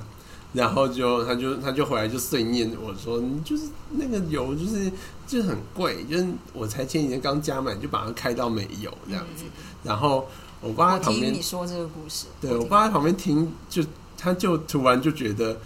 [0.53, 4.91] 然后就她就她就回来就碎念我说，你就是那个油就是
[5.25, 9.43] 就是很贵，就是我才前几天刚加满就把它开到没油这样子，
[9.81, 10.27] 然后
[10.65, 13.83] 我爸在旁边听你说这个故事，对我听爸在旁边听，就
[14.17, 15.57] 他就突然就觉得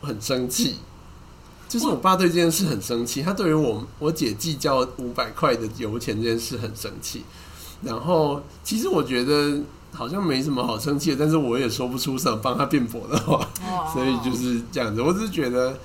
[0.00, 0.76] 很生气，
[1.68, 7.24] 就是我爸对这件事很生气，他对于我我姐计较五百块的油钱这件事很生气。
[7.82, 9.58] 然后其实我觉得
[9.92, 15.00] 好像没什么好生气的，但是我也说不出什么帮他辩驳的话， 哦所以就是这样子。
[15.00, 15.78] 我只是觉得，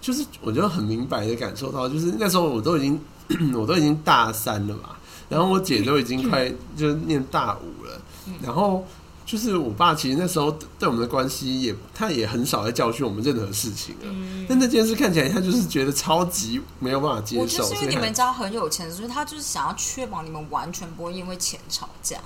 [0.00, 3.00] 就是我就很明白的感受到，就是那时候我都已经
[3.56, 4.90] 我都已经大三了嘛，
[5.28, 8.00] 然后我姐都已经快就是念大五了，
[8.42, 8.86] 然后
[9.26, 14.04] 就是我爸其实那时候对我们的关系也，他也很少在教训我们任何事情啊。
[14.04, 22.18] 嗯但那件事看起来，他就是觉得超级没有办法接受，因为你们家很有钱，所以他就是想要确保你们完全不会因为钱吵架。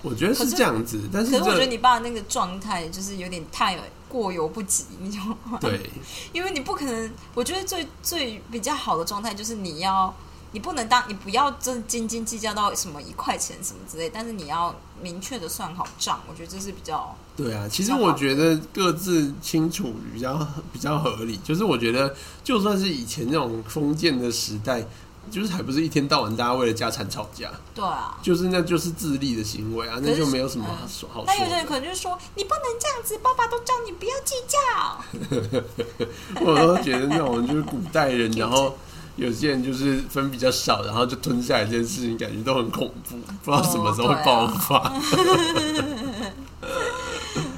[0.00, 1.00] 我觉得是这样子。
[1.12, 5.18] 但是可是我觉得你爸那个状态就是有点太过犹不及，你就
[5.60, 5.90] 对
[6.32, 10.14] 因为你不可能，我觉得最最比较好的状态就是你要，
[10.52, 21.36] 你不能当你不要真斤斤计较到什么一块钱什么之类，但是你要明确的算好账，我觉得这是比较对啊，其实我觉得各自清楚比较比较合理。
[21.44, 24.84] 就是我觉得，就算是以前那种封建的时代，
[25.30, 28.18] 就是还不是一天到晚大家为了家产吵架，对啊。
[28.22, 31.08] 就是那就是自立的行为啊，那就没有什么好说。
[31.26, 34.58] 那有些人可能就是说，你不能这样子，爸爸都叫你不要计较。
[36.40, 38.76] 我都觉得那种就是古代人， 然后
[39.18, 44.92] 有些人就是分比较少，然后就吞下来这件事情，感觉都很恐怖，不知道什么时候会爆发。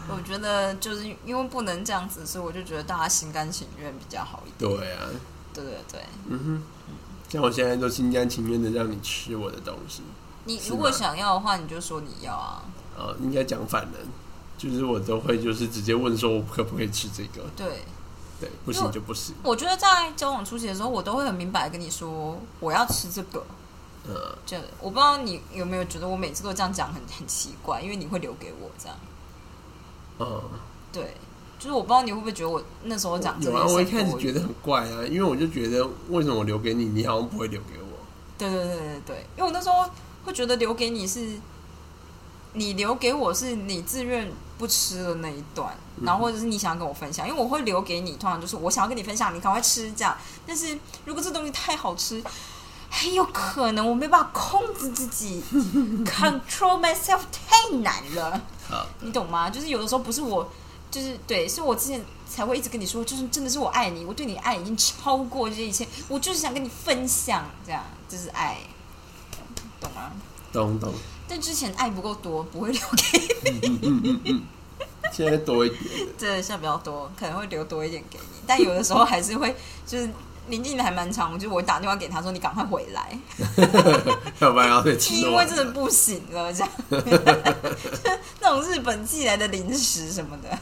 [0.09, 4.70] 我觉得就是因为不能这样子，所以我就觉得大家心甘情愿比较好一点。
[4.70, 5.09] 对啊，
[5.53, 6.62] 对对对，嗯哼，
[7.29, 10.03] 像我现在都心甘情愿的让你吃我的东西。
[10.44, 12.62] 你如果想要的话，你就说你要啊。
[12.96, 13.99] 哦，应该讲反了，
[14.57, 17.46] 就是我都会就是直接问说，我可不可以吃这个？
[17.57, 17.83] 对，
[18.40, 19.35] 对，不行就不行。
[19.42, 23.44] 我觉得在交往初期的时候，我都会很明白地跟你说我要吃这个。
[24.09, 28.96] 呃，这我不知道你有没有觉得我每次都这样讲很很奇怪，因为你会留给我这样。
[30.18, 30.42] 嗯，
[30.90, 31.14] 对，
[31.59, 37.98] 就是我不知道你会不会觉得我那时候讲这有啊，我一开始觉得很怪啊，因为我就觉得为什么我留给你，你好像不会留给我。
[38.38, 39.85] 对对对对对，因为我那时候
[40.24, 41.38] 会觉得留给你是，
[42.53, 50.17] 你留给我是你自愿不吃的那一段，然后或者是你想要跟我分享，因为我会留给你，通常就是我想要跟你分享，你赶快吃这样。
[50.47, 52.23] 但是如果这东西太好吃，
[52.91, 55.43] 很有可能我没办法控制自己
[56.05, 59.49] ，control myself 太难了，好，你懂吗？
[59.49, 60.51] 就是有的时候不是我。
[60.91, 68.59] 就是对，是我之前才会一直跟你说，就是真的是我爱你，我对你爱已经超过这一切，我就是想跟你分享，这样这是爱，
[69.81, 70.11] 懂吗？
[70.53, 70.93] 懂懂。
[71.31, 74.43] 但之前爱不够多，不会留给你，
[75.12, 75.81] 现在多一点，
[76.19, 79.55] 对，现在比较多，可能会留多一点给你，但有的时候还是会，
[79.87, 80.11] 就是
[80.51, 83.19] 临近的还蛮长，就是我打电话给他说你赶快回来，
[84.41, 86.71] 要不然要被吃 因为真的不行了，这样，
[88.41, 90.59] 那种日本寄来的零食什么的，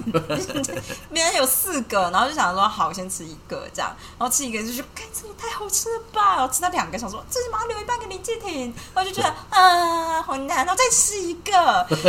[1.13, 3.59] 别人有四个，然后就想说好，先吃一个。
[3.73, 11.53] 这样，然后吃一个就觉得，看这也太好吃了吧，然后吃到两个，想说这是马上留一半给林建廷，然后就觉得啊好难，然后再吃一个，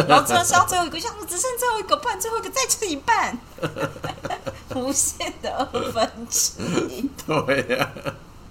[0.07, 3.37] 然后吃到吃到最后一个，想说只剩最后一个，不然最后一个再吃一半，
[4.75, 6.51] 无限的二分之
[6.89, 7.09] 一。
[7.27, 7.89] 对呀、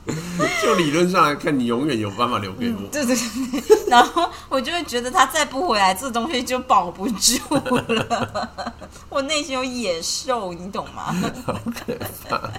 [0.62, 2.80] 就理论上来看，你永远有办法留给我。
[2.90, 8.74] 对对对， 然后我就会觉得他再不回来，这东西就保不住了。
[9.10, 11.14] 我内心有野兽，你懂吗？
[11.44, 11.94] 好可
[12.28, 12.50] 怕！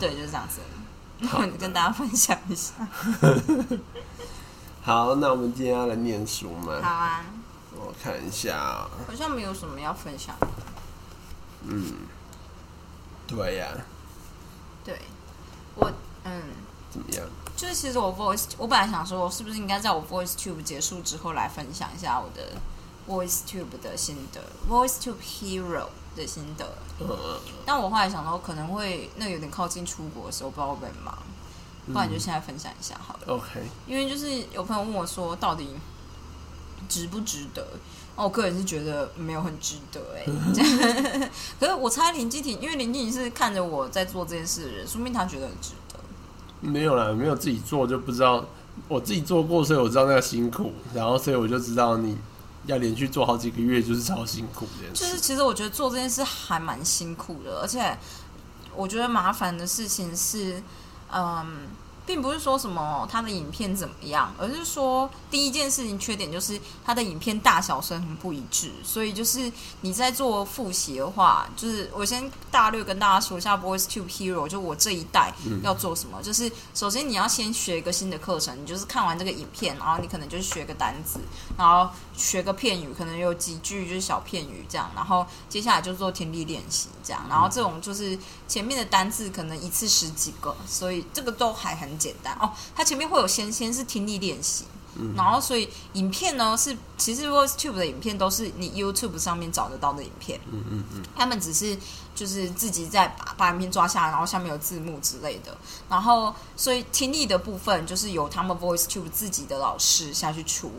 [0.00, 0.60] 对，就是这样子。
[1.20, 2.74] 我跟大家分享一下。
[4.82, 6.74] 好，那我们今天要来念书好吗？
[6.86, 7.24] 啊，
[7.74, 10.34] 我看一下啊、好像没有什么要分享
[11.66, 11.92] 嗯。
[13.26, 13.82] 对呀、对，
[15.76, 15.90] 我
[16.24, 16.42] 嗯，
[16.90, 17.24] 怎么样？
[17.56, 22.52] 就是其实我 Voice，我本来想说，我是不是应该在我 Voice Tube 结束之后来分享一下我的
[23.08, 25.86] Voice Tube 的心得，Voice Tube Hero
[26.16, 26.66] 的心得。
[27.00, 27.08] 嗯，
[27.64, 31.16] 但我后来想到，可能会那有点靠近出国的时候，不知道会不会忙，
[31.92, 33.34] 不然就现在分享一下好了。
[33.34, 35.68] OK，因为就是有朋友问我说，到底
[36.88, 37.66] 值不值得？
[38.14, 40.24] 哦，我个人是觉得没有很值得 哎、
[41.60, 45.98] 可是我猜林基婷，因为林基婷是看着我在做这件事的人，说明他觉得很值得。
[46.60, 48.44] 没有啦，没有自己做就不知道。
[48.88, 52.16] 我自己做过，所以我知道那个辛苦，然后所以我就知道你
[52.66, 54.90] 要连续做好几个月，就是超辛苦的。
[54.92, 57.96] 就是其实我觉得做这件事还蛮辛苦的，而且
[58.74, 60.62] 我觉得麻烦的事情是，
[61.10, 61.68] 嗯，
[62.06, 81.18] 并不是说什么他的影片怎么样，而是说第一件事情缺点就是他的影片大小声很不一致，所以就是你在做复习的话，就是我先大略跟大家说一下 Voice Tube Hero，就我这一代要做什么，就是首先你要先学一个新的课程，你就是看完这个影片，然后你可能就是学个单词，
[81.58, 88.16] 然后学个片语，可能有几句就是小片语这样，然后接下来就做听力练习这样，然后这种就是
[88.46, 92.50] 前面的单字可能一次十几个，所以这个都还很简单哦。
[92.74, 94.64] 它前面会有先先是听力练习，
[94.96, 101.76] 嗯然后所以影片呢是其实 VoiceTube 的影片都是你 YouTube 上面找得到的影片，嗯嗯嗯，他们只是
[102.14, 105.56] 就是自己在把把影片抓下来，然后下面有字幕之类的。
[105.88, 110.72] 然后，所以听力的部分就是由他们 VoiceTube 自己的老师下去出。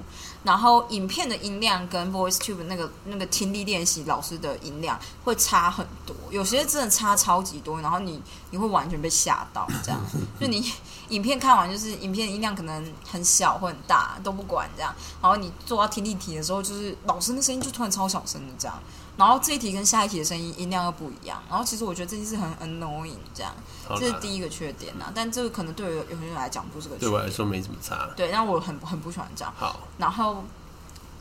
[0.44, 7.80] 然后，影片的音量跟 VoiceTube 那个那个听力练习老师的音量会差很多，有些真的差超级多。
[7.82, 10.00] 然后你你会完全被吓到，这样
[10.40, 10.74] 就你
[11.10, 14.94] 影片看完，就是影片音量可能很小或很大都不管这样。
[15.22, 18.78] 然后你做到听力题的时候，就是老师的声音就突然超小声的这样。
[19.18, 21.42] 然后这一题跟下一题的声音音量又不一样。
[21.50, 23.52] 然后其实我觉得这件事很 annoying，这样
[23.98, 25.12] 这是第一个缺点呐。
[25.16, 28.08] 但这个可能对有有些人来讲不是个，对我来说没什么差。
[28.16, 29.52] 对，但我很很不喜欢这样。
[29.58, 30.44] 好，然后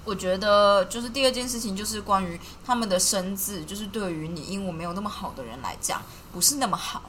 [0.05, 7.03] 我觉得就是第二件事情就是关于他们的生字，就是对于你英文没有那么好的人来讲，不是那么好，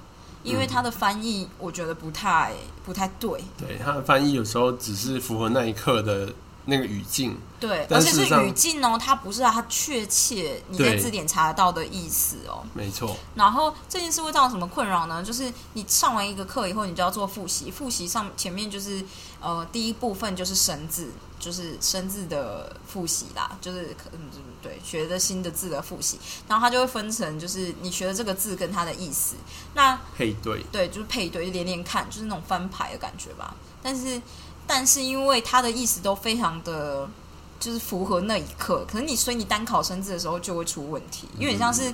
[0.47, 2.53] 因为他的翻译我觉得不太
[2.85, 3.43] 不太对。
[3.57, 6.29] 对，他的翻译有时候只是符合那一刻的。
[6.69, 13.15] 那个语境，对，而且是语境哦，它不是它确切你在字典查得到的意思哦，没错。
[13.35, 15.23] 然后这件事会造成什么困扰呢？
[15.23, 19.01] 就是你上完一个课以后，你就要做复习，复习上前面就是
[19.39, 24.19] 呃第一部分就是生字，就是生字的复习啦，就是嗯
[24.61, 29.35] 对学的新的字的复习，然后它就会分成就是你学的这个字跟它的意思，
[29.73, 34.21] 那配对，对，就是配对，连连看，就是那种翻牌的感觉吧，但是。
[34.67, 37.07] 但是因为他的意思都非常的，
[37.59, 41.93] 就是符合那一刻，可能你所以你单考生字的时候就会出问题，因为像是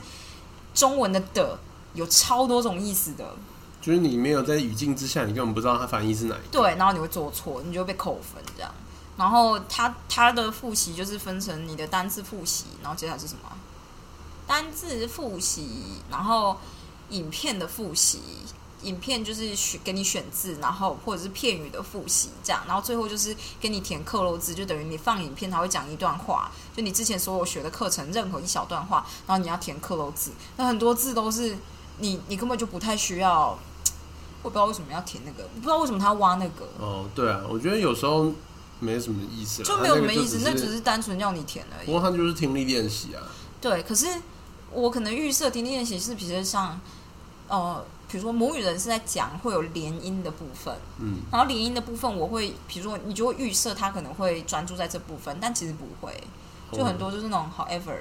[0.74, 1.60] 中文的的
[1.94, 3.36] 有超多种意思的，
[3.80, 8.74] 就是你没有在语境之下，你根本不知道它翻译是哪一对，然后你会做错，你就会被扣分这样。
[9.16, 13.50] 然后他他的复习就是分成你的单字复习，然后接下来是什么？
[14.48, 16.58] 单字复习，然后
[17.12, 18.20] 影片的复习。
[18.84, 30.32] 影片就是选给你选字，然后或者是片语的复习这样，然后最后就是给你填克漏字，就等于你放影片，他会讲一段话，就你之前所有学的课程任何一小段话，然后你要填克漏字。
[30.58, 31.58] 那很多字都是
[32.00, 33.58] 你你根本就不太需要，
[34.42, 36.68] 我不知道为什么要填那个，不知道为什么他要挖那个。
[36.78, 38.34] 哦，对啊，我觉得有时候
[38.80, 41.86] 没什么意思，就没有什么意思，那只是单纯要你填而已。
[41.86, 43.24] 不过他就是听力练习啊。
[43.62, 44.08] 对，可是
[44.72, 46.80] 我可能预设听力练习是比较像，
[47.48, 47.86] 呃。
[48.14, 56.14] 比如说母语人是在讲会有连音的部分，嗯，然后连音的部分我会，比如说你就会预设他可能会专注在这部分，但其实不会，
[56.72, 57.96] 就很多就是那种 however，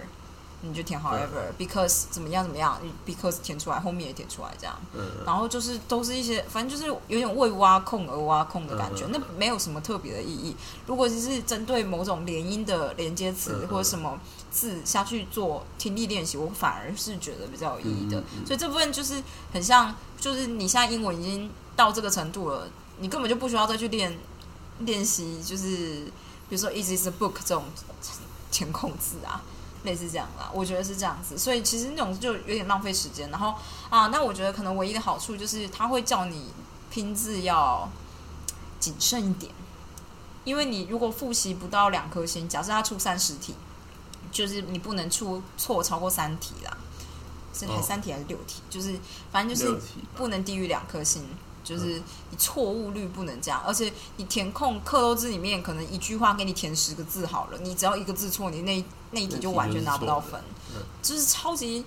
[0.61, 10.55] 你就填 however because 怎么样怎么样，because 填出来后面也填出来这样，嗯，然后就是都是一些反正就是有点为挖空而挖空的感觉，那没有什么特别的意义。
[10.87, 14.21] 如果只是针对某种连音的连接词或者什么。
[14.53, 18.23] 字下去做听力练习，我反而是觉得比较有意义的。
[18.47, 19.21] 所以这部分就是
[19.53, 24.17] 很像，就是你现在英文已经到这个程度了，你根本就不需要再去练
[24.81, 26.05] 练习，就是
[26.49, 27.65] 比如说 “is this a book” 这种
[28.51, 29.43] 填空字啊，
[29.85, 30.51] 类似这样啦。
[30.53, 31.39] 我觉得是这样子。
[31.39, 33.31] 所以其实那种就有点浪费时间。
[33.31, 33.55] 然后
[33.89, 36.51] 啊，那我觉得可能唯一的好处就是他会叫你
[36.91, 37.89] 拼字要
[38.79, 39.51] 谨慎一点，
[40.45, 43.55] 因为你如果复习不到两颗星，假设他出三十题。
[44.33, 46.77] 就是你不能出错超过三题啦，
[47.55, 48.63] 是还三题还是六题？
[48.71, 48.99] 就是
[49.31, 49.79] 反正就是
[50.17, 51.23] 不能低于两颗星，
[51.63, 53.63] 就是你错误率不能这样。
[53.67, 60.41] 而且你填空课漏字里面，可能一句话给你填十个字好了，你只要一个字错，你那那一题就完全拿不到分。
[61.03, 61.85] 就是超级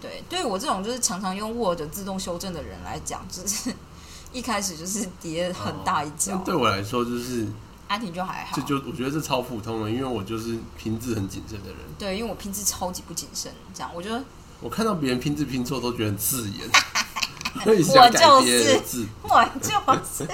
[0.00, 3.74] 对，对我这种就是常常用 Word 自动修正的人来讲，就是
[4.32, 6.36] 一开始就是跌很大一跤。
[6.38, 7.46] 对我来说就是。
[7.92, 11.76] 阿婷就还好，这就我觉得这超普通的，因为我就是拼字很谨慎的人。
[11.98, 14.24] 对，因为我拼字超级不谨慎，这样我觉得
[14.60, 16.66] 我看到别人拼字拼错都觉得很刺眼。
[17.66, 19.68] 我就是，我就
[20.02, 20.26] 是。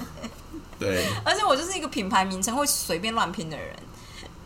[0.78, 3.74] 对，而且我就是一个品牌名称会随便乱拼的人。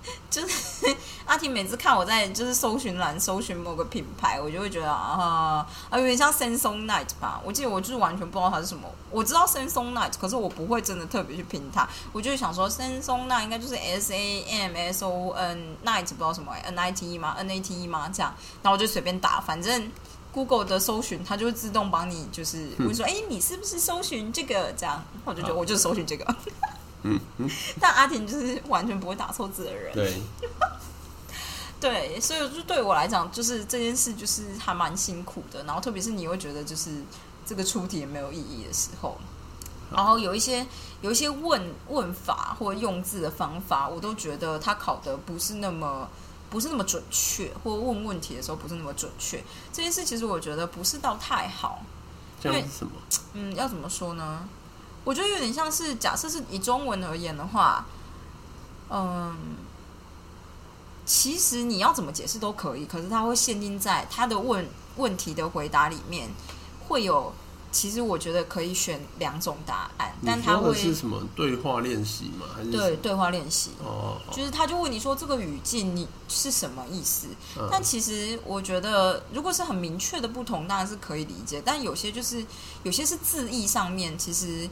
[0.30, 7.40] 就是阿婷每次看我在就是搜寻栏搜寻某个品牌，我就会觉得啊啊有点像 Samsung Night 吧。
[7.44, 8.88] 我记得我就是完全不知道它是什么。
[9.10, 11.86] 我知道 Samsung Night，可是我不会真的特别去拼它。
[12.12, 17.50] 我就想说 Samsung Night 应该就是 S A M S O N Night，不知道什么 N I T E 吗？N
[17.50, 18.08] A T E 吗？
[18.12, 19.92] 这样，然后我就随便打，反正
[20.32, 24.72] Google 的搜寻它就会自动帮你就是会说，哎，你是不是搜寻这个？
[24.76, 26.24] 这样，我就觉得我就是搜寻这个。
[27.02, 27.48] 嗯嗯，
[27.80, 29.92] 但阿婷就是完全不会打错字的人。
[29.94, 30.20] 对，
[31.80, 35.62] 对，所以就对我来讲，就是这件事就是还蛮辛苦的。
[35.64, 37.02] 然后特别是你会觉得就是
[37.46, 39.16] 这个出题也没有意义的时候，
[39.90, 40.66] 然后有一些
[41.00, 46.08] 有一些问问法或用字的方法，我都觉得他考的不是那么
[46.50, 49.42] 不是那么准确，或问问题的时候不是那么准确。
[49.72, 51.82] 这件事其实我觉得不是到太好。
[52.42, 52.92] 这样是什么？
[53.34, 54.48] 嗯，要怎么说呢？
[55.04, 57.86] 我觉得有点像是，假设是以中文而言的话，
[58.90, 59.34] 嗯，
[61.06, 66.28] 其实你要怎么解释都可以，可是它会限定在他的问问题的回答里面
[66.86, 67.32] 会有，
[67.72, 72.46] 其实我觉得可以选两种答案，但他会是什么对话练习吗？
[72.54, 73.70] 还是对对话练习。
[73.82, 77.28] 哦，就是他就问你说这个语境你是什么意思？
[77.56, 81.62] 嗯但其实我觉得，如果是很明确的不同，当然是可以理解。
[81.64, 82.44] 但有些就是
[82.82, 84.68] 有些是字义上面，其实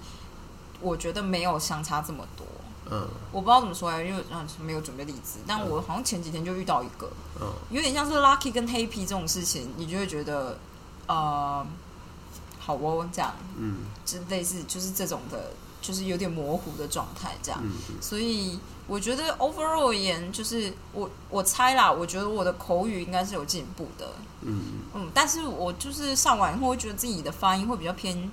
[0.80, 2.46] 我觉得没有相差这么多。
[2.90, 3.06] 嗯。
[3.32, 7.10] 我不知道怎么说啊，因为嗯没有准备例子，但我好像前几天就遇到一个，
[7.40, 7.46] 嗯。
[7.70, 10.58] 有点像是 lucky 跟 happy 这种事情，你就会觉得
[11.06, 11.66] 呃
[12.58, 13.78] 好哦这样，嗯。
[14.04, 15.52] 就类似就是这种的，
[15.82, 17.60] 就是有点模糊的状态这样。
[17.62, 24.10] 嗯所以我觉得 overall 而言，就是我我猜啦，我觉得我的口语应该是有进步的，
[24.40, 24.60] 嗯。
[24.94, 28.30] 嗯，但是我就是上完以后会觉得自己的发音会比较偏，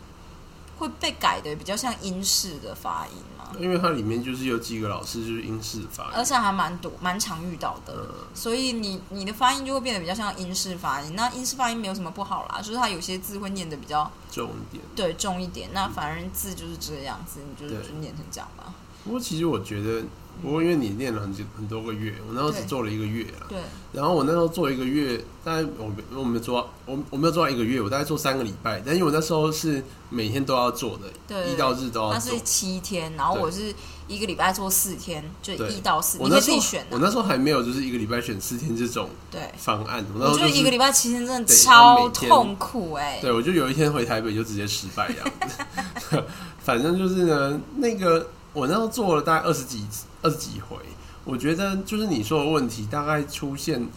[0.78, 11.16] 会被改的比较像英式的发音嘛，嗯，因为它里面就是有几个老师就是英式发音，而且还蛮多蛮常遇到的，嗯所以你你的发音就会变得比较像英式发音。
[11.16, 14.84] 那英式发音没有什么不好啦，就是它有些字会念的比较重一点。
[14.96, 18.74] 对重一点，那反而字就是这样子，你就是就念成这样吧。
[19.04, 20.04] 不过其实我觉得，
[20.42, 23.48] 不过因为你练了很久很多个月，我那时候只做了一个月啦。
[23.50, 23.58] 对，
[23.94, 28.82] 然后我那时候做一个月，大概我没我没有做，我我没有做到一个月，我大概做三个礼拜。
[28.86, 32.38] 但因为我那时候是每天都要做的，对一到日都要做。
[32.44, 33.74] 七天，然后我是
[34.08, 46.24] 一个礼拜做四天，就一到四，你可以我那时候自己选的、我那时候还没有就是一个礼拜选四天这种对，方案，我那时候就是觉得一个礼拜七天真的超痛苦哎、对，我就有一天回台北就直接失败这样子。
[46.62, 49.86] 反正就是呢，那个我那时候做了大概二十几
[50.26, 50.76] 二十几回，
[51.24, 53.88] 我觉得就是你说的问题大概出现，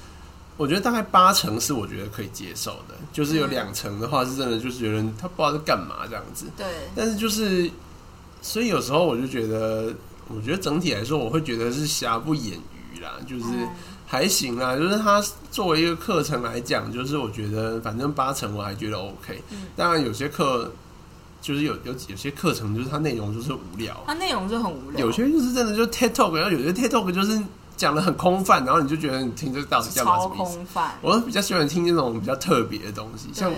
[0.58, 6.44] 我觉得大概八成是我觉得可以接受的，就是有嗯两成的话是真的就是觉得他不知道在干嘛这样子。
[6.56, 7.70] 对，但是就是，
[8.42, 9.94] 所以有时候我就觉得，
[10.28, 12.58] 我觉得整体来说，我会觉得是瑕不掩
[12.94, 13.44] 瑜啦，就是。
[13.46, 13.68] 嗯
[14.10, 19.42] 还行啦，就是他作为一个课程来讲，就是我觉得反正八成我还觉得 OK。
[19.50, 20.72] 嗯当然有些课
[21.48, 27.42] 就是有有有些课程就是它内容就是无聊，它内容就很无聊，有些就是真的就 TED Talk，然后有些 TED Talk 就是
[27.74, 30.34] 讲的很空泛，然后你就觉得你听这到底干嘛超什么？
[30.36, 33.50] 空泛，我比较喜欢听那种比较特别的东西，像，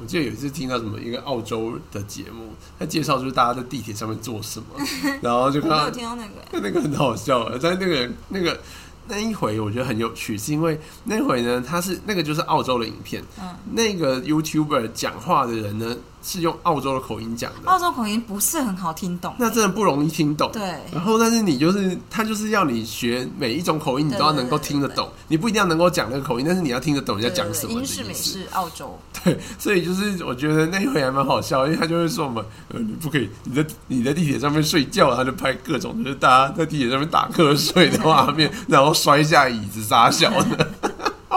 [0.00, 4.66] 我记得有一次听到什么一个澳洲的节目，他介绍就是大家在地铁上面做什么，
[5.20, 8.58] 然后就我没有看到听到那个、那个很好笑啊，但那个那个
[9.06, 20.50] 那一回我觉得很有趣，是因为那回呢，他是那个就是澳洲的影片，嗯，那个 YouTuber 讲话的人呢是用澳洲的口音讲的，澳洲口音不是很好听懂，那真的不容易听懂。
[20.52, 20.62] 对，
[20.92, 25.08] 然后，但是你就是他就是要你学每一种口音，你都要能够听得懂。
[25.28, 28.14] 你不一定要能够讲那个口音，但是你要听得懂人家讲什么英式、美。
[28.14, 40.68] 式、澳洲， 对，所以就是我觉得那一回还蛮好笑，因为他就会说我们呃你不可以你在你在地铁上面睡觉，他就拍各种就是大家在地铁上面打瞌睡的画面， 然后摔下椅子傻笑的，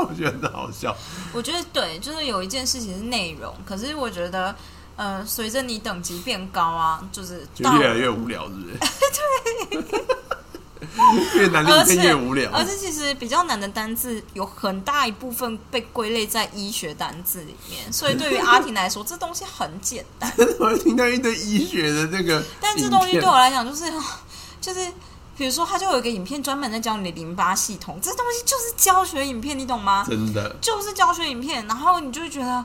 [0.10, 0.96] 我觉得很好笑。
[1.34, 4.56] 我觉得对，就是有一件事情是内容，可是我觉得。
[4.98, 8.78] 呃，随着你等级变高啊，就是就越来越无聊，是不是？
[9.82, 12.52] 对， 越难的影片越无聊。
[12.52, 20.32] 而且其实比较难的单字有很大一部分被归类在医学单字里面，所以对于阿婷来说，这东西很简单。
[20.60, 23.92] 我会听到一堆医学的这个，但这东西对我来讲，就是
[24.60, 24.86] 就是，
[25.42, 30.06] 比如说，它就有一个影片专门在教你的淋巴系统，这东西就是教学影片，你懂吗？
[30.08, 32.64] 真的就是教学影片，然后你就会觉得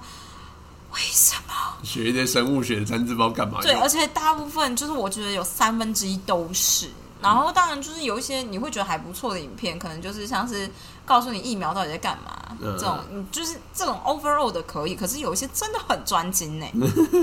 [0.92, 1.54] 为什么？
[1.82, 6.90] 学一些生物学的三字，不知道干嘛对，而且大部分就是我觉得有三分之一都是。
[7.22, 10.70] 然后当然就是有一些你会觉得还不错的影片，可能就是像是
[11.06, 16.66] 告诉你疫苗到底在干嘛、嗯这种，你就是这种 overall 的可以，可是有一些真的很专精呢，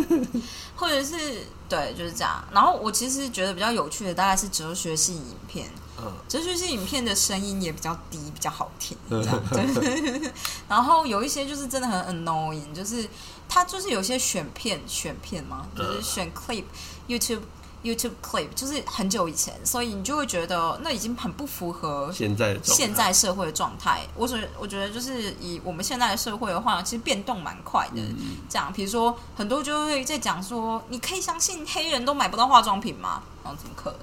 [0.76, 2.44] 或者是对就是这样。
[2.52, 5.70] 然后我其实觉得比较有趣的大概是哲学系影片，
[6.00, 6.12] 嗯。
[6.30, 9.40] 哲学系影片的声音也比较低，比较好听，这样。
[9.52, 10.32] 对。
[10.70, 13.08] 然后有一些就是真的很 annoying，就是
[13.50, 16.64] 它就是有些选片选片嘛，就是选 clip
[17.08, 17.42] YouTube
[17.84, 24.02] YouTube clip，就是很久以前，所以你就会觉得那已经很不符合现在现在社会的状态。
[24.16, 28.02] 我觉我觉得就是以我们现在的社会的话，其实变动蛮快的。
[28.02, 33.22] 嗯这样，比如说很多就会在讲说，你可以相信黑人都买不到化妆品吗？
[33.44, 34.00] 然后怎么可能？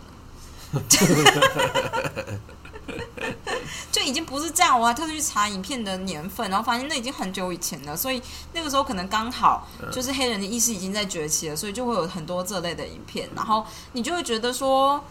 [3.93, 8.21] 就已经不是这样，我还特地去查影片的年份，然后发现那已经很久以前了，所以
[8.53, 15.03] 那个时候可能刚好就是黑人的意识已经在崛起了，所以就会有很多这类的影片，然后你就会觉得说，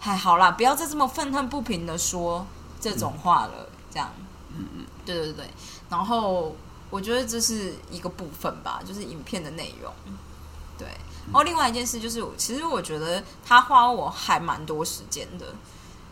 [0.00, 2.46] 还，好啦，不要再这么愤恨不平的说
[2.80, 4.12] 这种话了，这样，
[4.56, 5.44] 嗯嗯，对对对，
[5.88, 6.54] 然后
[6.90, 9.92] 我觉得这是一个部分吧，就是影片的内容，
[10.78, 10.86] 对，
[11.26, 15.46] 然后另外一件事就是，其实我觉得他花我还蛮多时间的。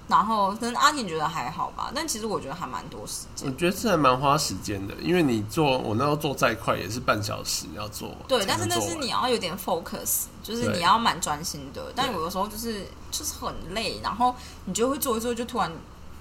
[0.09, 3.49] 然后可能阿婷觉得还好吧，但其实我觉得还蛮多时间。
[3.49, 8.15] 我觉得这还蛮花时间的，因为你做我那时候做再快也是半小时要做。
[8.29, 11.93] 对，但是那是你要有点 focus，就是你要蛮专心的。
[11.95, 14.35] 但有的时候就是就是很累，然后
[14.67, 15.71] 你就会做一做，就突然，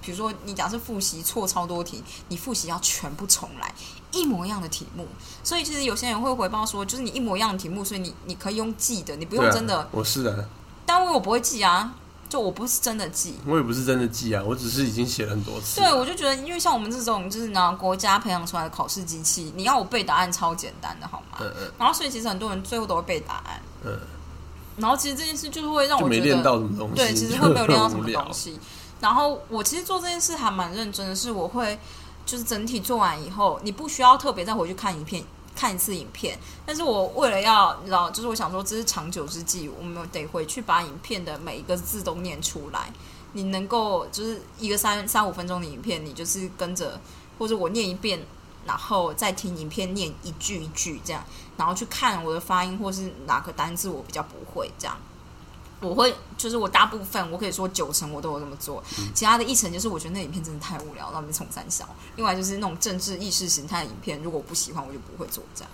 [0.00, 3.72] 比如说你假设复习错超多题，你复习要全部重来，
[4.10, 5.06] 一模一样的题目。
[5.44, 9.88] 所以其实有些人会回报说，就是你一模一样的题目，所以你你可以用记的，你不用真的。
[9.92, 10.44] 我是啊，
[10.84, 11.94] 但我我不会记啊，
[12.28, 13.36] 就我不是真的记。
[13.46, 15.80] 我也不是真的记啊，我只是已经写了很多次。
[15.80, 21.38] 对，我就觉得，因为像我们这种就是拿，国家培养出来的考试机器，你要我背答案超简单的，好吗？
[21.40, 23.98] 嗯嗯然后所以其实很多人最后都会背答案，嗯，
[24.76, 28.58] 然后其实这件事就是会让我觉就没练到得，什么东西，对，其实会没有练到什么东西。
[29.00, 31.78] 然后我其实做这件事还蛮认真的，是我会
[32.24, 35.22] 就是整体做完以后，你不需要特别再回去看影片。
[35.56, 42.92] 看一次影片，但是我为了要你知道，就是我想说这是长久之计，我们得回去把影片的每一个字都念出来。
[43.32, 47.00] 你能够就是一个三三五分钟的影片，你就是跟着
[47.38, 48.20] 或者我念一遍，
[48.66, 51.24] 然后再听影片念一句一句这样，
[51.56, 54.96] 然后去看我的发音或是哪个单字我比较不会这样。
[55.80, 56.14] 我会
[56.46, 58.82] 就是我大部分我可以说九成我都有这么做，
[59.12, 61.88] 其他的一成就是我觉得那影片真的太无聊，那我们从三小。
[62.14, 65.70] 另外就是那种政治意识形态的影片，如果我不喜欢我就不会做这样。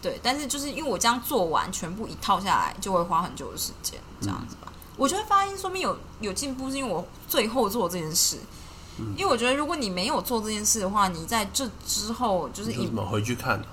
[0.00, 4.72] 对，但是就是因为我这样做完全部一套下来，就会花很久的时间，这样子吧。
[4.96, 8.38] 我觉得发音说明有有进步，是因为我最后做这件事。
[9.14, 13.66] 因为我觉得，如果你没有做这件事的话，你在这之后就是你就怎么回去看呢、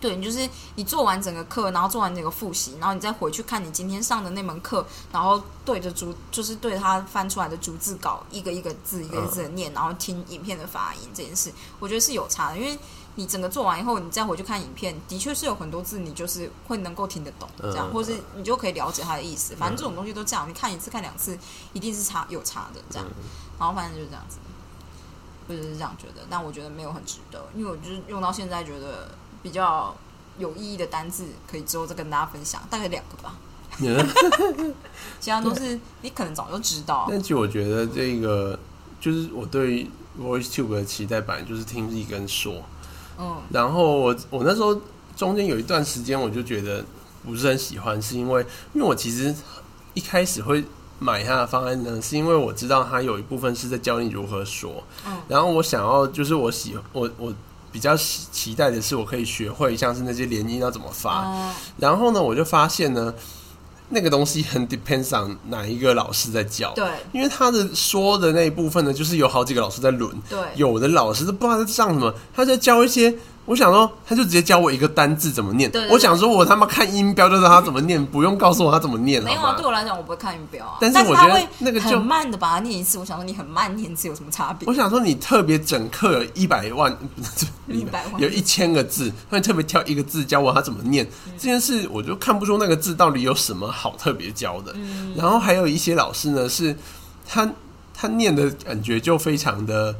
[0.00, 12.78] 对，你就是你做完整个课，然后做完整个复习，然后你再回去看你今天上的那门课，然后对着逐就是对着他翻出来的逐字稿，一个一个字一个字的念，然后听影片的发音这件事，我觉得是有差的，因为
[13.16, 19.56] 你整个做完以后，你再回去看影片，的确是有很多字你就是会能够听得懂，这样，嗯或是你就可以了解它的意思。
[19.56, 21.36] 反正这种东西都这样，你看一次看两次，
[21.72, 23.06] 一定是差有差的这样。
[23.58, 24.38] 然后反正就是这样子，
[25.48, 29.10] 我就是这样觉得，但我觉得没有很值得，因为我就是用到现在觉得
[29.48, 29.94] 比较
[30.36, 33.34] 有意义的单字，可以之后再跟大家分享，大概两个吧，
[35.18, 37.06] 其他都是你可能早就知道。
[37.08, 38.58] 但其实我觉得这个
[39.00, 39.88] 就是我对
[40.20, 42.62] VoiceTube 的期待版就是听力跟说，
[43.18, 43.38] 嗯。
[43.50, 44.78] 然后我我那时候
[45.16, 46.84] 中间有一段时间我就觉得
[47.24, 48.44] 不是很喜欢，是因为
[48.74, 49.34] 因为我其实
[49.94, 50.62] 一开始会
[50.98, 55.16] 买它的方案呢，是因为我知道它有一部分是在教你如何说，嗯。
[55.26, 57.32] 然后我想要就是我喜我我
[57.70, 63.12] 比较期期待的是我可以学会像是那些连音要怎么发，嗯然后呢我就发现呢
[63.88, 66.86] 那个东西很 depends on 哪一个老师在教，对。
[67.12, 73.14] 因为他的说的那一部分呢，就是有好几个老师在轮，对，有的老师都不知道在上什么，他在教一些。
[73.48, 75.70] 我想说，他就直接教我一个单字怎么念。
[75.70, 79.64] 对对对我想说，我他妈看音标就知道他怎么念，不用告诉我他怎么念，没有啊，对？
[79.64, 82.98] 我来讲我不会看音标啊，但是我觉得那个就很慢的把它念一次。
[82.98, 84.74] 我想说你很慢念一次有什么差别我？
[84.74, 86.94] 想说，你特别整课有一百万
[87.68, 94.72] ，100 万有一千个字，那你特别挑一个字教我他怎么念、嗯这件事，我就看不出那个字到底有什么好特别教的。
[94.74, 96.76] 嗯然后还有一些老师呢，是
[97.26, 97.50] 他
[97.94, 99.94] 他念的感觉就非常的，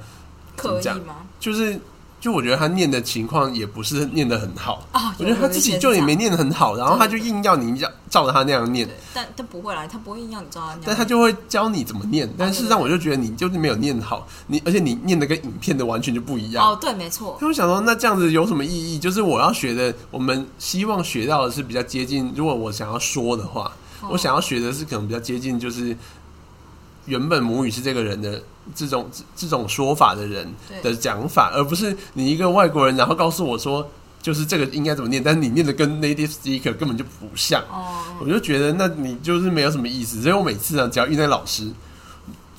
[0.57, 1.15] 怎么讲刻意吗？
[1.41, 1.81] 就是
[2.21, 4.87] 就我觉得他念的情况也不是念的很好。
[4.93, 10.83] 啊，我觉得他自己就也没念的很好，然后他就硬要你照照着他那样念，，但但不会啦，他不会硬要你照他那样。
[10.87, 16.73] 但他就会教你怎么念，但事实上我就觉得你就是没有念好，你而且你念的跟影片的完全就不一样。
[16.73, 18.99] 哦，对，没错，他们想说，那这样子有什么意义？
[18.99, 22.33] 就是我要学的，我们希望学到的是比较接近。
[22.35, 25.97] 如果我想要说的话，哦我想要学的是可能比较接近，就是
[27.09, 28.41] 原本母语是这个人的
[28.75, 30.47] 这种这这种说法的人
[30.83, 33.91] 的讲法，而不是你一个外国人，然后告诉我说，
[34.21, 37.63] 就是这个应该怎么念，但是你念的跟 native speaker 根本就不像。
[37.63, 40.21] 哦，我就觉得，那你就是没有什么意思。
[40.21, 41.69] 所以我每次啊，只要遇到老师，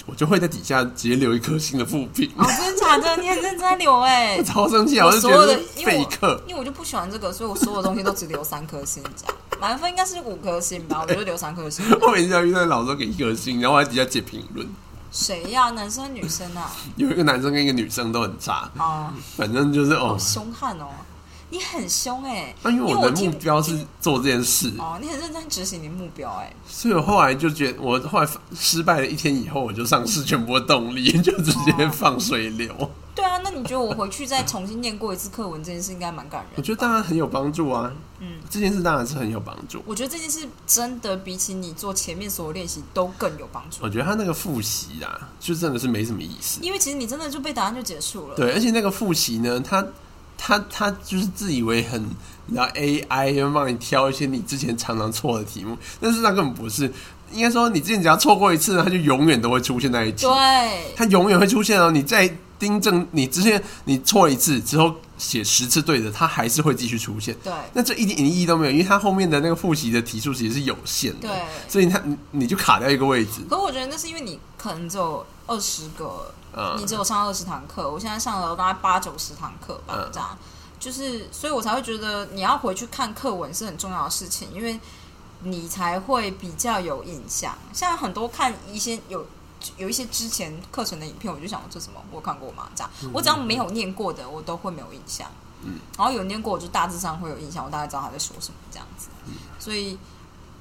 [0.10, 2.30] 我就会在底下直接留一颗星的负评。
[2.36, 3.18] 哦，真的假的？
[3.22, 5.06] 你很认真在留哎 我，超生气啊！
[5.06, 6.44] 我是觉我所有的得因为我废课。
[6.48, 11.86] 因为我就不喜欢这个，所以我所有东西都只留三颗星，这样满分应该是五颗星吧，我就留三颗星。
[12.02, 14.68] 我每次要遇到老师给一颗星，然后我在底下写评论。
[15.12, 15.70] 谁呀？
[15.72, 16.72] 男生女生啊？
[16.96, 20.88] 有一个男生跟一个女生都很差，啊，反正就是哦，凶悍哦！
[21.52, 26.54] 你很凶哎，那、因为我的目标是做这件事，哦，你很认真执行你的目标哎。
[26.68, 32.92] 所以我后来就觉得，我后来失败了一天以后，我就丧失全部的动力， 就直接放水流。
[33.16, 36.52] 对啊，那你觉得我回去再重新念过一次课文这件事应该蛮感人？
[36.56, 39.82] 我觉得当然很有帮助啊，嗯，这件事当然是很有帮助。
[39.86, 46.60] 我觉得这件事真的比起你做前面所有练习都更有帮助我，觉得他那个复习啊，就真的是没什么意思。
[46.62, 48.36] 因为其实你真的就背答案就结束了。
[48.36, 49.86] 对，而且那个复习呢，他
[50.42, 52.10] 他他就是自以为很，
[52.48, 56.92] 然后 AI 要帮你挑一些你之前常常错的题目，但是那根本不是。
[57.32, 60.26] 应该说，你之前只要错过一次，它就永远都会出现那一题。
[60.26, 61.92] 对，它永远会出现哦。
[61.92, 62.28] 你再
[62.58, 67.36] 订正，你之前你错一次之后写十次对的，它还是会继续出现。
[67.44, 71.28] 对，那这一点意义都没有，因为它后面的那个复习的题数其实是有限的。
[71.28, 71.38] 对，
[71.68, 73.42] 所以它你你就卡掉一个位置。
[73.48, 80.38] 可我觉得那是因为你可能只有二十个，嗯你只有上二十堂课，我现在上了大概八九十堂课吧，嗯这样。
[80.80, 84.80] 就是，所以我才会觉得你要回去看课文是很重要的事情，因为
[85.42, 87.54] 你才会比较有印象。
[87.74, 89.26] 像很多看一些有
[89.76, 92.70] 有一些之前课程的影片，我就想这什么我看过吗？
[92.76, 95.30] 这样，我只要没有念过的，我都会没有印象。
[95.64, 99.10] 嗯，然后有念过，我就大致上会有印象，我大概知道他在说什么这样子。
[99.60, 100.00] 所以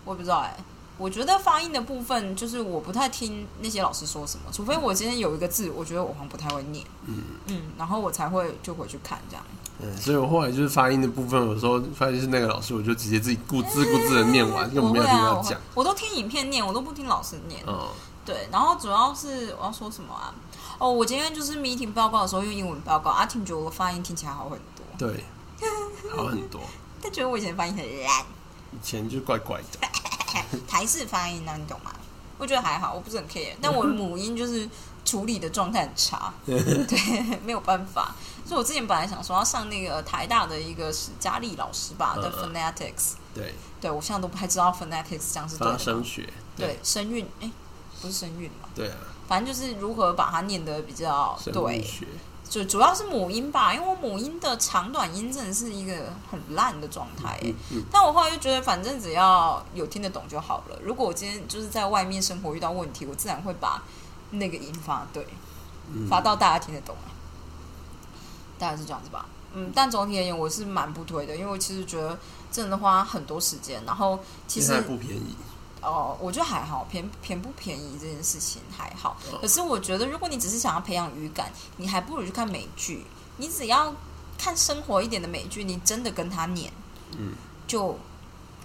[0.05, 0.57] 我也不知道哎、
[0.99, 9.45] 我觉得发音的部分，就是我不太听那些老师说什么，除非我今天有一个字，我觉得我好像不太会念，嗯嗯，然后我才会就回去看这样。
[9.81, 17.63] 嗯，所以我后来就是发音的部分，有时候发现是那个老师，我就直接自己顾自顾自的念完，根本没有听我会啊，我都听影片念，我都不听老师念。
[17.65, 17.91] 哦，
[18.25, 20.35] 对，然后主要是我要说什么啊？
[20.79, 25.25] 哦，我今天就是 meeting 报告的时候用英文报告，阿婷觉得我发音听起来好很多，对，
[26.11, 26.61] 好很多。
[27.01, 28.27] 他觉得我以前发音很烂，
[28.73, 29.89] 以前就怪怪的。
[30.69, 31.93] 台式发音呢、你懂吗？
[32.39, 34.69] 我觉得还好，我不是很 care，但我母音就是
[35.05, 38.15] 处理的状态很差， 对，没有办法。
[38.47, 46.33] 所以我之前本来想说要上那个台大的一个史嘉丽老师吧的 phonetics，对，对我现在都不太知道 phonetics 这样是对的声学。
[46.57, 47.51] 对声韵，哎，
[48.01, 51.85] 不是声韵嘛，对啊，反正就是如何把它念得比较声对。
[52.49, 55.93] 就主要是母音吧，因为我母音的长短音真的是一个
[56.31, 57.39] 很烂的状态
[57.93, 60.79] 但我后来就觉得，反正只要有听得懂就好了。
[60.83, 63.83] 如果我今天就是在外面生活遇到问题，我自然会把
[64.31, 65.27] 那个音发对，
[65.93, 67.13] 嗯发到大家听得懂啊。
[68.59, 69.27] 大概是这样子吧。
[69.53, 72.19] 嗯，但总体而言，我是蛮不推的，因为我其实觉得
[72.51, 74.83] 真的花很多时间，然后其实。
[75.89, 79.17] 哦，我觉得还好，便便不便宜这件事情还好。
[79.33, 83.05] 哦可是我觉得，如果你只是想要培养语感，你还不如去看美剧。
[83.39, 83.95] 你只要
[84.37, 86.73] 看生活一点的美剧，你真的跟他念，
[87.17, 87.33] 嗯，
[87.67, 87.99] 就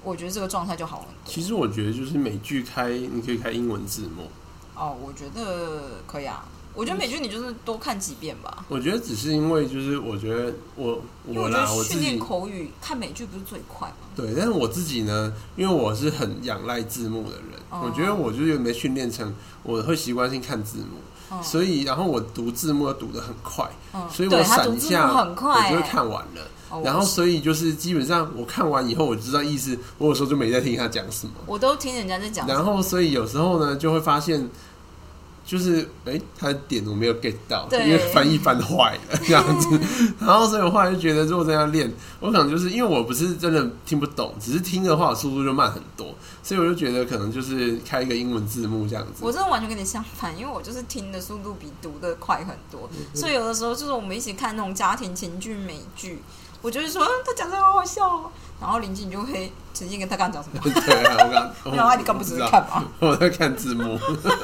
[0.04, 1.32] 我觉得这个状态就好很多。
[1.34, 4.30] 其实我觉得就是美剧开，你可以开英文字幕。
[4.76, 6.44] 哦，我觉得可以啊。
[6.76, 13.96] 我觉得美剧你就是多看几遍吧，我觉得只是因为就是我觉得我我觉我啦，得训练口语看美剧不是最快吗？
[14.16, 17.82] 对，但是我自己呢，因为我是很仰赖字幕的人，哦。
[17.84, 20.98] 我觉得我就是没训练成，我会习惯性看字幕，
[21.32, 26.42] 嗯所以然后我读字幕要读的很快，嗯，所以我闪一下很快、我就会欸看完了。
[26.70, 31.34] 哦然后所以就是基本上我看完以后，我知道意思，我有时候就没在听他讲什么。
[31.46, 34.50] 我都听人家在讲，然后所以有时候呢，就会发现，
[35.46, 39.80] 就是哎，他的点我没有 get 到，对因为翻译翻坏了这样子。
[40.20, 49.32] 然后所以我后来就觉得，如果这样练，我可能就是因为我不是真的听不懂，只是听的话我速度就慢很多，所以我就觉得可能就是开一个英文字幕这样子我。
[49.32, 56.20] 真的完全跟你相反，因为我就是听的速度比读的快很多，所以有的时候就是我们一起看那种家庭情剧美剧，
[56.64, 62.84] 我就是说嗯他讲的好好笑哦，然后林静就会直接跟他刚讲什么， 对啊，我刚， 然后你刚不是在看吗？
[63.00, 64.00] 我在看字幕，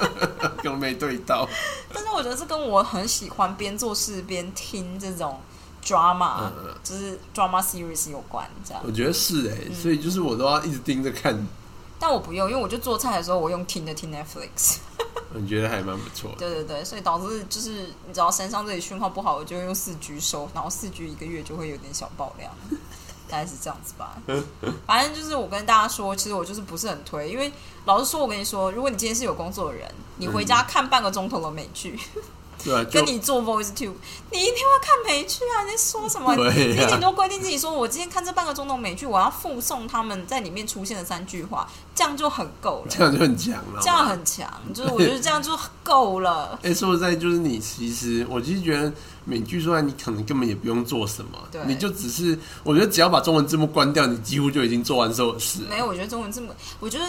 [0.62, 1.48] 根本没对到。
[1.94, 5.40] 但是我觉得这跟我很喜欢边做事边听这种
[5.84, 6.50] drama，、
[6.84, 8.92] 就是 drama series 有关这样我。
[8.92, 11.34] 觉得是哎、嗯所以就是我都要一直盯着看，
[12.00, 14.78] 但我不用，因为我就做菜的时候我用听的听 Netflix。
[15.36, 16.38] 你觉得还蛮不错的。
[16.38, 17.72] 对对对，所以导致就是
[18.08, 22.52] 你知道山上这里讯号不好，我就用四 G 收，然后四 G 一个月就会有点小爆量，
[23.28, 24.18] 大概是这样子吧。
[24.88, 27.52] 反正就是我跟大家说，其实我就是不是很推，因为
[27.86, 32.00] 老实说，我跟你说，如果你今天是有工作的人，你回家看半个钟头的美剧，
[32.64, 33.94] 对啊，跟你做 Voice Tube，
[34.32, 35.64] 你一定会看美剧啊！
[35.64, 36.36] 你在说什么？
[36.54, 42.88] 你顶多规定自己说，我今天看这半个钟头美剧，我要附送他们在里面出现的三句话，这样就很够了。
[42.90, 43.80] 这样就很强了。
[43.82, 46.60] 这样很强，就是我觉得这样就够了。
[46.64, 48.92] 哎、说实在，就是你其实，我其实觉得
[49.26, 55.62] 美剧说来，你可能根本也不用做什么对，你就只是，我觉得只要把中文字幕关掉，你几乎就已经做完所有事。
[55.70, 56.50] 没有，我觉得中文字幕，
[56.80, 57.06] 我觉得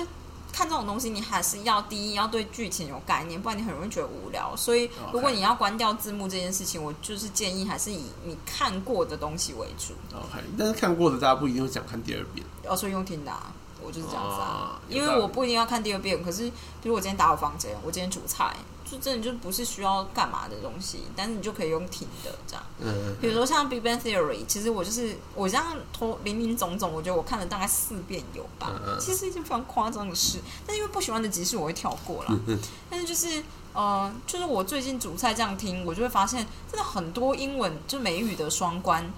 [0.52, 4.54] 看这种东西，你还是要第一要对剧情有概念，不然你很容易觉得无聊。
[4.56, 9.94] 所以如果你要关掉字幕这件事情，我就是建议还是以你看过的东西为主。
[10.14, 12.46] OK，但是看过的大家不一定会想看第二遍。
[12.68, 14.80] 哦，所以用听的、啊，我就是这样子啊。
[14.88, 16.50] 因为我不一定要看第二遍，可是
[16.82, 18.54] 比如我今天打扫房间，我今天煮菜，
[18.90, 22.64] 就真的就不是需要干嘛的东西，但是你就可以用听的这样。
[22.80, 28.72] 嗯，比如说像《Big Bang Theory》，其实我就是我这样头零零总总，我觉得我看了大概四遍有吧。
[28.74, 32.28] 嗯嗯其实是一件非常夸张的事，但因为不喜欢的集数我会跳过啦。
[32.30, 32.58] 嗯嗯
[32.90, 39.08] 但是就是呃，就是我最近煮菜这样听，我就会发现真的很多英文就美语的双关，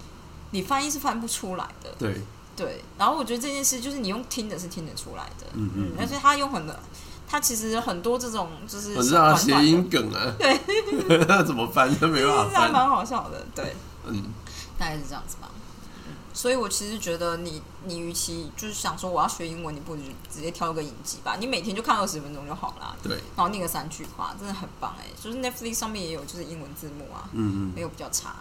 [0.51, 1.95] 你翻译是翻不出来的。
[1.99, 2.21] 对，
[2.55, 6.67] 对，然后我觉得这件事就是你用听的是听得出来的，嗯嗯而且他用很
[7.33, 13.75] 多，他其实很多这种就是我知道短短的谐音梗啊，对，那 怎么翻都没办法还蛮好笑的，对，
[14.07, 14.25] 嗯，
[14.79, 15.49] 大概是这样子吧。
[15.55, 15.59] 嗯
[16.35, 20.01] 所以我其实觉得你，你与其就是想说我要学英文，你不如
[20.35, 28.37] 直接挑一个影集吧，你每天就看二十分钟就好啦，对，然后念个三句话，真的很棒哎、就是 Netflix 上面也有就是英文字幕啊，嗯嗯，没有比较差。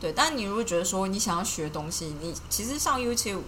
[0.00, 3.42] 对，但你如果觉得说你想要学东西，你其实上 YouTube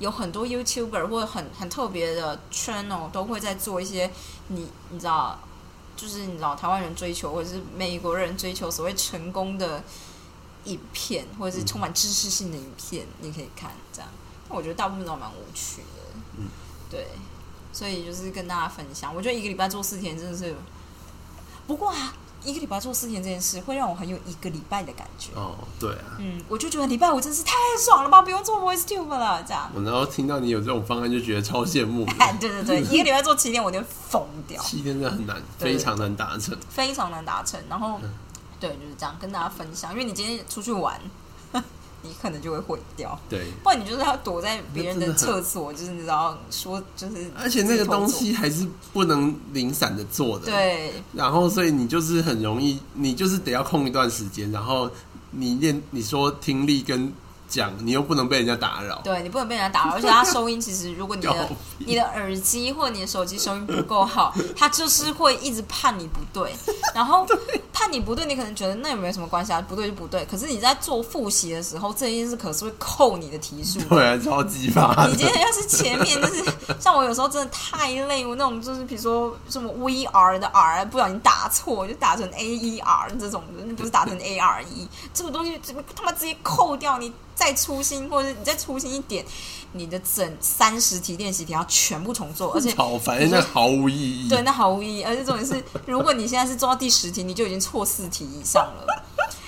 [0.00, 4.10] 有很多 YouTuber 或者很很特别的 channel 都会在做一些
[4.48, 5.38] 你你知道，
[5.94, 9.84] 就是你知道台湾人追求或者是美国人追求所谓成功的
[10.64, 14.10] 影片，或者是充满知识性的影片，你可以看这样。
[14.48, 16.02] 但我觉得大部分都蛮无趣的，
[16.38, 16.48] 嗯，
[16.90, 17.06] 对，
[17.72, 20.56] 所以就是跟大家分享，我觉得一个礼拜做四天真的是，
[21.66, 22.14] 不过啊。
[22.44, 25.30] 一个礼拜做四天这件事，会让我很有一个礼拜的感觉。
[25.34, 27.52] 哦，对啊，嗯，我就觉得礼拜五真是太
[27.84, 29.70] 爽了吧，不用做 Voice Tube 了，这样。
[29.74, 32.04] 我然后听到你有这种方案，就觉得超羡慕
[32.40, 36.56] 对对对，一个礼拜做七天，我就会疯掉，七天真的很难，非常难达成。
[36.68, 37.60] 非常难达成。
[37.68, 38.10] 然后，嗯
[38.58, 41.00] 对，就是这样跟大家分享，因为你今天出去玩，
[42.02, 50.46] 你可能就会毁掉，对，不然你就是要躲在别人的厕所，就是你知道说就是，而且那个东西还是不能零散的做的。。
[50.46, 54.90] 对然后，所以你就是很容易，你就是得要空一段时间，然后
[55.30, 57.12] 你练，你说听力跟
[57.50, 59.00] 讲，你又不能被人家打扰。
[59.04, 61.48] 对，你不能被人家打扰，而且它收音其实如果你的
[61.78, 66.54] 你的耳机或你的手机收音不够好，它就是会一直判你不对。
[66.94, 67.26] 然后
[67.72, 70.24] 判你不对，你可能觉得那也没有什么关系啊，不对就不对。
[70.30, 73.86] 可是你在做复习的时候，这件事可是会扣你的题数的。
[73.86, 76.44] 对啊，超级发你今天要是前面就是
[76.78, 85.58] 像我有时候真的太累，我那种就是比如说什么 V R 的 R 不小心打错，就打成 A E R 这种的，不是打成 A R E，这个东西
[85.96, 86.98] 他妈直接扣掉？
[86.98, 89.24] 你再粗心，或者你再粗心一点，
[89.72, 94.28] 你的整三十题练习题要全部重做， 而且好烦，那毫无意义。
[94.28, 95.02] 对，那毫无意义。
[95.02, 98.86] 而且重点是， 如果你现在是做到第十题，你就已经错四题以上了。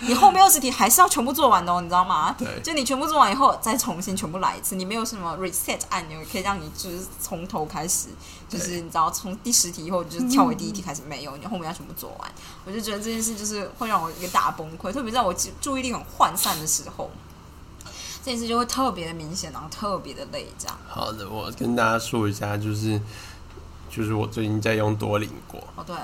[0.00, 2.34] 你后面二十题还是要全部做完的哦，你知道吗？
[2.38, 4.74] 对就你全部做完以后，再重新全部来一次。
[4.74, 8.08] 你没有什么 reset 按钮可以让你就是从头开始，
[8.48, 12.32] 就是你知道从第十题以后就是跳回第一题开始，没有，你后面要全部做完。
[12.64, 17.10] 我就觉得这件事就是会让我一个大崩溃，特别在我注注意力很涣散的时候，
[18.24, 20.78] 这件事就会特别的明显，然后特别的累，这样。
[20.88, 23.00] 好的，我跟大家说一下，就是
[23.90, 25.96] 就是我最近在用多邻国，哦，对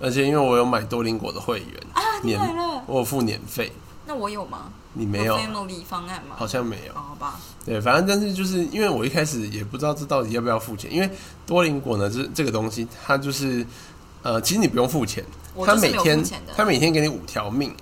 [0.00, 2.82] 而且因为我有买多邻国的会员，啊，你年买了？
[2.86, 3.70] 我有付年费，
[4.06, 4.72] 那我有吗？
[4.94, 6.36] 你没有？family 方案吗？
[6.38, 6.92] 好像没有。
[6.94, 11.10] 哦好吧，对，反正但是就是因为我一开始也不知道这到底要不要付钱，因为
[11.46, 13.66] 多邻国呢，这这个东西它就是
[14.22, 15.22] 呃，其实你不用付钱，
[15.64, 16.24] 它每天
[16.56, 17.74] 它每天给你五条命，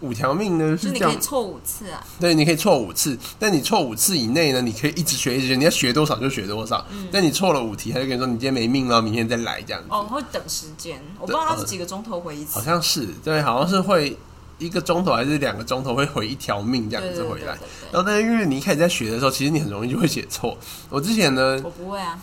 [0.00, 2.04] 五条命呢就是是你这样，可以错五次啊。
[2.18, 6.84] 对，你可以错五次，但你错五次以内呢，你可以一直学一直学，你要学多少就学多少。
[6.90, 9.88] 嗯但你错了五题，他就跟你说你今天没命了，明天再来这样子。
[9.90, 12.64] 哦，会等时间，我不知道他是几个钟头回一次好。
[12.64, 14.16] 像是对，好像是会
[14.58, 17.58] 一个钟头还是两个钟头会回一条命这样子回来。
[17.92, 20.56] 然后，但是因为你一开始在学的时候，其实你很容易就会写错。
[20.88, 22.18] 我之前呢，我不会啊。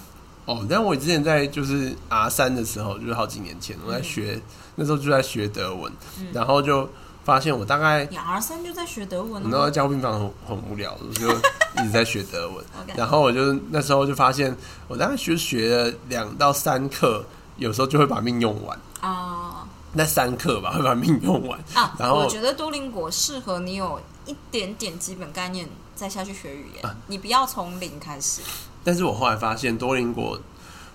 [0.45, 4.39] 哦，但我之前在就是 R 三的时候，就是好几年前，我在学、
[4.75, 6.89] 那时候就在学德文，嗯然后就
[7.27, 9.69] 发现我大概你 R 三就在学德文我那时候了吗？
[9.69, 12.63] 教病房很很无聊，我就一直在学德文。
[12.95, 14.55] 然后我就那时候就发现，
[14.87, 17.25] 我大概学学了两到三课，
[17.57, 18.79] 有时候就会把命用完。
[19.01, 21.59] 啊那三课吧，会把命用完。
[21.73, 21.93] 啊！
[21.99, 28.41] 然后我觉得多邻国适合你有一点点基本概念再下去学语言，啊你不要从零开始。
[28.85, 30.39] 但是我后来发现多邻国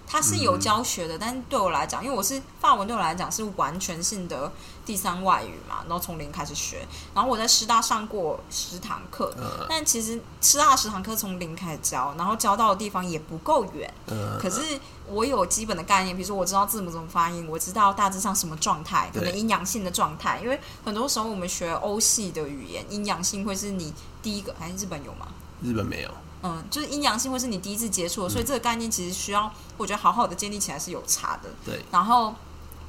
[0.07, 4.53] 它是有教学的，但是对我来讲，因为我是法文，对我来讲是完全性的
[4.85, 6.87] 第三外语嘛，然后从零开始学。
[7.15, 13.93] 然后我在师大上过十堂课，呃但其实师大十堂课从零开始教，然后教到的地方也不够远。
[14.07, 14.79] 呃可是
[15.09, 20.39] 我有基本的概念，比如说我知道字母怎么发音，我知道大致上什么状态，可能阴阳性的状态。
[20.43, 25.29] 因为很多时候我们学欧系的语言，阴阳性会是你第一个，还是日本有吗？
[25.63, 26.11] 日本没有，
[26.43, 31.49] 嗯，就是阴阳性会是你第一次接触，所以这个概念其实需要，我觉得好好的建立起来是有差的。
[31.64, 32.34] 对，然后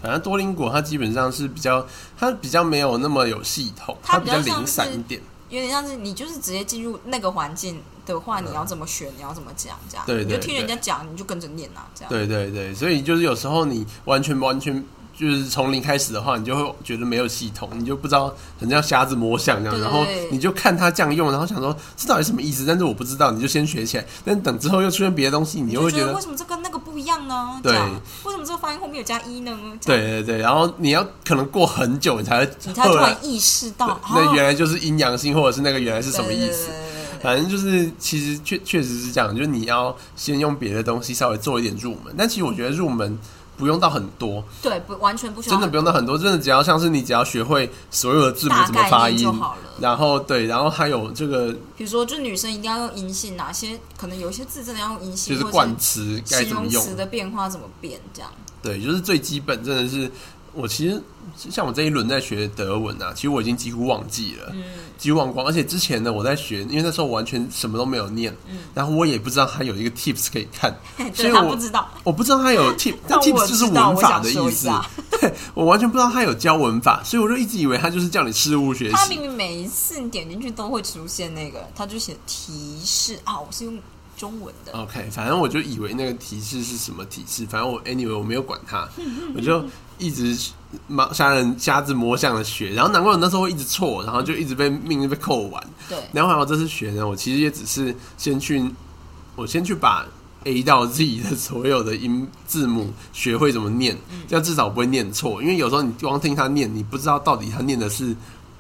[0.02, 1.86] 反正多邻国它基本上是比较，
[2.18, 5.22] 它比较没有那么有系统，它比较零散一点。
[5.50, 12.10] 有点像是你就是直接进入那个环境的话，你要怎么学，你要怎么讲，这样，对对你就听人家讲，你就跟着念啊，这样。
[12.10, 14.84] 对对对，所以就是有时候你完全完全
[15.16, 22.66] 就是从零开始的话，你就会觉得没有系统，你就不知道很像瞎子摸象这样，然后你就看他这样用，然后想说这到底什么意思？
[22.66, 24.06] 但是我不知道，你就先学起来。
[24.26, 27.60] 但等之后又出现别的东西，你你又会觉得为什么这跟那个不一样呢？
[27.62, 27.74] 对
[28.24, 29.58] 为什么这个发音后面有加一呢？
[29.86, 36.70] 对对对，然后你要可能过很久，你才会你才突然意识到，那哦原来就是阴阳性，或者是那个原来是什么意思？
[37.22, 43.18] 反正就是其实确确实是这样，就是你要先用别的东西稍微做一点入门，但其实我觉得入门
[43.56, 49.62] 不用到很多，对，不完全不需要真的不用到很多，真的只要像是你只要学会所有的字母怎么发音就好了。
[49.80, 58.32] 然后对，然后还有这个比如说，就女生一定要用阴性，哪些可能有一些字真的要用阴性，就是冠词该形怎么用，容词的变化怎么变，这样。
[58.62, 60.10] 对，就是最基本，真的是
[60.54, 61.02] 我其实
[61.50, 64.64] 像我这一轮在学德文啊，其实我已经几乎忘记了，嗯。
[64.98, 65.46] 几乎忘光。
[65.46, 68.60] 而且之前呢，我在学，因为那时候完全什么都没有念，嗯。
[68.74, 70.74] 然后我也不知道它有一个 tips 可以看，
[71.14, 74.70] 所以我不知道，我不知道它有 tip，但但 tips 就是文法的意思。
[75.20, 78.96] 对我完全不知道它有教文法，所以我就一直以为它就是叫你事物学习。
[78.96, 79.22] 他明。
[79.22, 83.18] 明每一次你点进去都会出现那个，他就写提示。
[83.24, 83.78] 啊，我是用
[84.18, 84.72] 中文的。
[84.74, 88.88] OK，反正我就以为那个提示是什么提示，反正我 anyway 我没有管它，
[89.36, 89.64] 我就
[89.98, 90.38] 一直
[90.90, 95.64] 盲瞎人瞎子摸象的学，然后难怪我那时候会一直错，然后就一直被命被扣完。
[95.90, 98.64] 对，然后还有这次学呢，我其实也只是先去，
[99.36, 100.06] 我先去把
[100.46, 103.98] A 到 Z 的所有的音字母学会怎么念，
[104.28, 105.42] 这样至少不会念错。
[105.42, 108.16] 因为有时候你光听他念，你不知道到底他念的是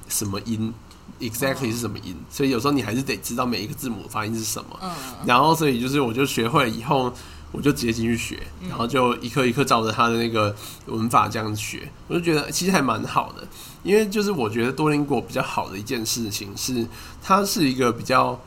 [0.08, 0.74] 什么音
[1.20, 4.80] ，exactly 是什么音，所以有时候你还是得知道每一个字母的发音是什么。
[4.82, 4.92] 嗯，
[5.26, 7.14] 然后所以就是我就学会了以后，
[7.52, 10.56] 我就直接进去学，然后就一课一课照着他的那个
[10.88, 13.48] 文法这样子学，我就觉得其实还蛮好的。
[13.84, 16.88] 因为就是我觉得多邻国比较好的一件事情是，
[17.22, 18.40] 它是一个比较，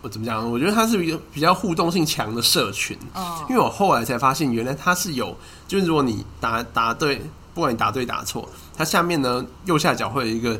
[0.00, 0.50] 我怎么讲？
[0.50, 2.96] 我觉得它是一个比较互动性强的社群。
[3.14, 5.36] 嗯因为我后来才发现，原来它是有，
[5.68, 7.20] 就是如果你答答对，
[7.52, 10.58] 不管你答对答错，它下面呢右下角会有一个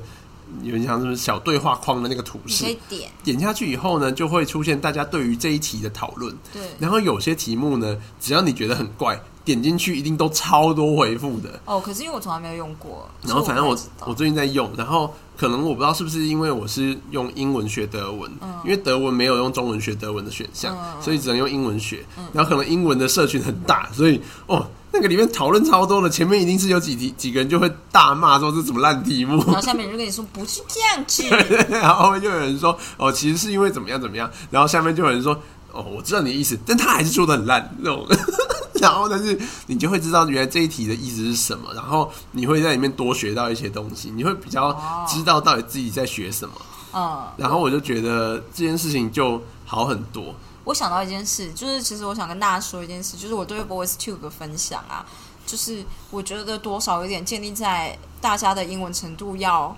[0.62, 2.64] 有点像是小对话框的那个图示。
[2.64, 6.36] 可，以点，点下去以后呢，就会出现大家对于这一题的讨论。
[6.52, 11.60] 对，然后有些题目呢，只要你觉得很怪，点进去一定都超多回复的。
[11.64, 13.76] 哦，可是因为我从来没有用过，然后反正我
[14.06, 18.30] 我最近在用，然后可能我不知道是不是因为我是用英文学德文，
[18.64, 21.02] 因为德文没有用中文学德文的选项，嗯。
[21.02, 22.04] 所以只能用英文学。
[22.32, 31.24] 然后可能英文的社群很大，所以哦，那个里面讨论超多的，前面一定是有几题几个人就会大骂说这怎么烂题目，然后下面就跟你说不是这样子，
[31.70, 35.34] 然后就有人说哦，其实是因为怎么样怎么样，然后下面就有人说
[35.72, 38.06] 哦，我知道你的意思，但他还是说的很烂那种。
[38.80, 44.72] 然后，但是你就会知道原来这一题的意思是什么，然后你会在里面多学到一些东西，你会比较
[45.06, 46.54] 知道到底自己在学什么。
[46.92, 50.34] 嗯，然后我就觉得这件事情就好很多。
[50.64, 55.06] 我想到一件事，就是其实我想跟大家说一件事，就是我对 Boys Tube 的分享啊，
[55.46, 59.76] 就是我觉得多少有点建立在大家的英文程度要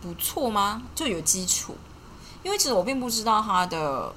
[0.00, 0.82] 不错吗？
[0.94, 1.76] 就有基础，
[2.42, 4.12] 因为其实我并不知道他的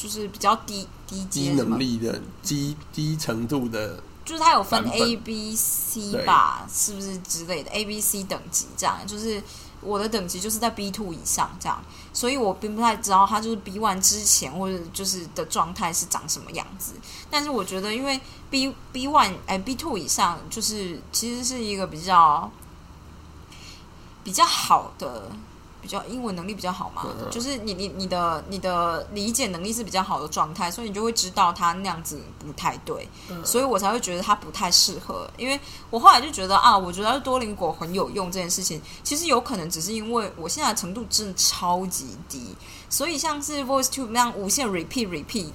[0.00, 9.06] 就是比较低低低阶什么能力的低低程度的，就是它有分版本 A、B、C 对吧，是不是之类的 A、B、C 等级这样？
[9.06, 9.42] 就是
[9.82, 11.84] 我的等级就是在 B two 以上这样，
[12.14, 16.94] 所以我并不太知道它就是 B one 之前或者就是的状态是长什么样子。
[17.28, 22.50] 但是我觉得，因为 B B one 哎 B two 以上，就是其实是一个比较
[24.24, 25.30] 比较好的。
[25.80, 33.08] 比较英文能力比较好嘛，嗯就是你你你的你的理解能力是比较好的状态，所以你就会知道他那样子不太对，
[33.44, 35.28] 所以我才会觉得他不太适合。
[35.36, 35.58] 因为
[35.90, 42.54] 我后来就觉得啊，我觉得多邻国很有用这件事情，其实有可能只是因为我现在的程度真的超级低，
[42.88, 45.48] 所以像是 VoiceTube 那样无限 repeat repeat，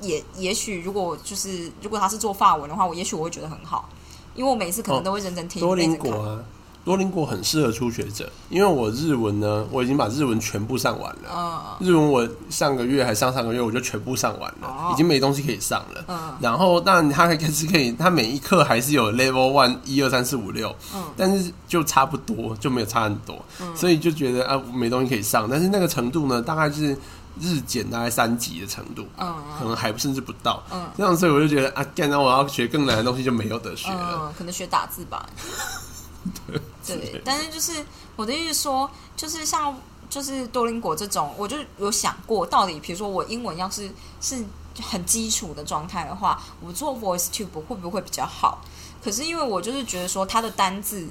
[0.00, 3.88] 也也许如果就是如果他是做法文的话，我也许我会觉得很好，
[4.34, 6.44] 因为我每次可能都会认真听，多邻认真看国啊，
[6.84, 11.30] 多邻国很适合初学者，因为我日文呢，我已经把日文全部上完了。
[11.32, 16.04] 嗯日文我上个月还上上个月我就全部上完了，哦已经没东西可以上了。
[16.08, 23.42] 嗯然后当然它还是可以，它每一课还是有 level one 一二三四五六，嗯但是就差不多，就没有差很多，
[23.74, 25.48] 所以就觉得啊没东西可以上。
[25.50, 26.96] 但是那个程度呢，大概是
[27.40, 30.62] 日检大概三级的程度，嗯可能还甚至不到。
[30.70, 34.20] 嗯这样所以我就觉得啊，干那我要学更难的东西就没有得学了。
[34.22, 35.26] 嗯，可能学打字吧。
[36.86, 37.84] 对，但是就是
[38.16, 39.76] 我的意思说，就是像
[40.08, 44.44] 就是多林国这种，我就有想过，到底比如说我英文要是是
[44.82, 48.60] 很基础的状态的话，我做 Voice Tube 会不会比较好？
[49.02, 51.06] 可是因为我就是觉得说，它的单字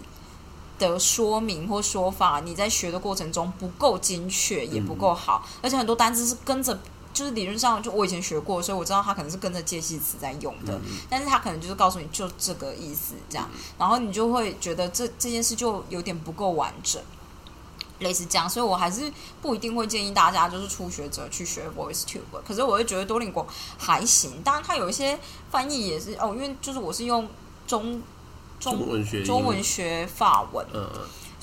[0.80, 6.80] 的说明或说法，你在学的过程中不够精确，也不够好，而且很多单字是跟着。
[7.14, 13.48] 就是理论上，就我以前学过，所以我知道他可能是跟着介系词在用的，但是他可能就是告诉你就这个意思这样，
[13.78, 17.02] 然后你就会觉得这这件事就有点不够完整，
[18.00, 19.12] 类似这样，所以我还是
[19.42, 23.46] 不一定会建议大家就是初学者去学 Voice Tube，可是我会觉得多邻国
[23.78, 25.18] 还行，当然它有一些
[25.52, 27.28] 翻译也是哦，因为就是我是用
[27.68, 28.02] 中
[28.60, 30.90] 中中文学英中文学法文，嗯，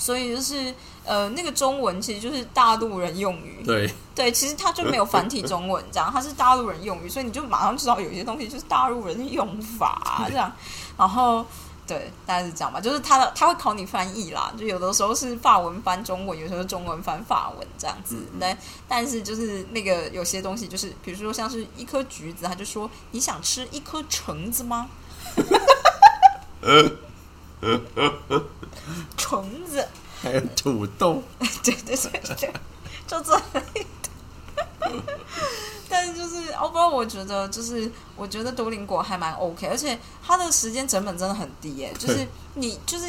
[0.01, 0.74] 所以就是
[1.05, 3.62] 呃，那个中文其实就是大陆人用语。
[3.64, 10.51] 对对，其实它就没有繁体中文这样，它是大陆人用语，所以你就马上知道有些东西就是大陆人的用法这样。
[10.96, 11.44] 然后
[11.86, 18.16] 对，大概是这样吧，就是他的他会考你翻译啦，就有的时候是法文翻中文，有时候中文翻法文这样子。
[18.38, 18.57] 但
[18.88, 24.88] 但是就是那个有些东西，就是比如说像是一颗橘子，他就说你想吃一颗橙子吗？
[29.17, 29.87] 橙子，
[30.23, 31.23] 还有土豆，
[31.63, 32.53] 对对对对，
[33.07, 34.93] 就这类的。
[35.89, 43.07] 但是就是哦，不然我觉得就是我觉得独领果还蛮 OK，而且它的时间成本真的很低耶，就是你就是。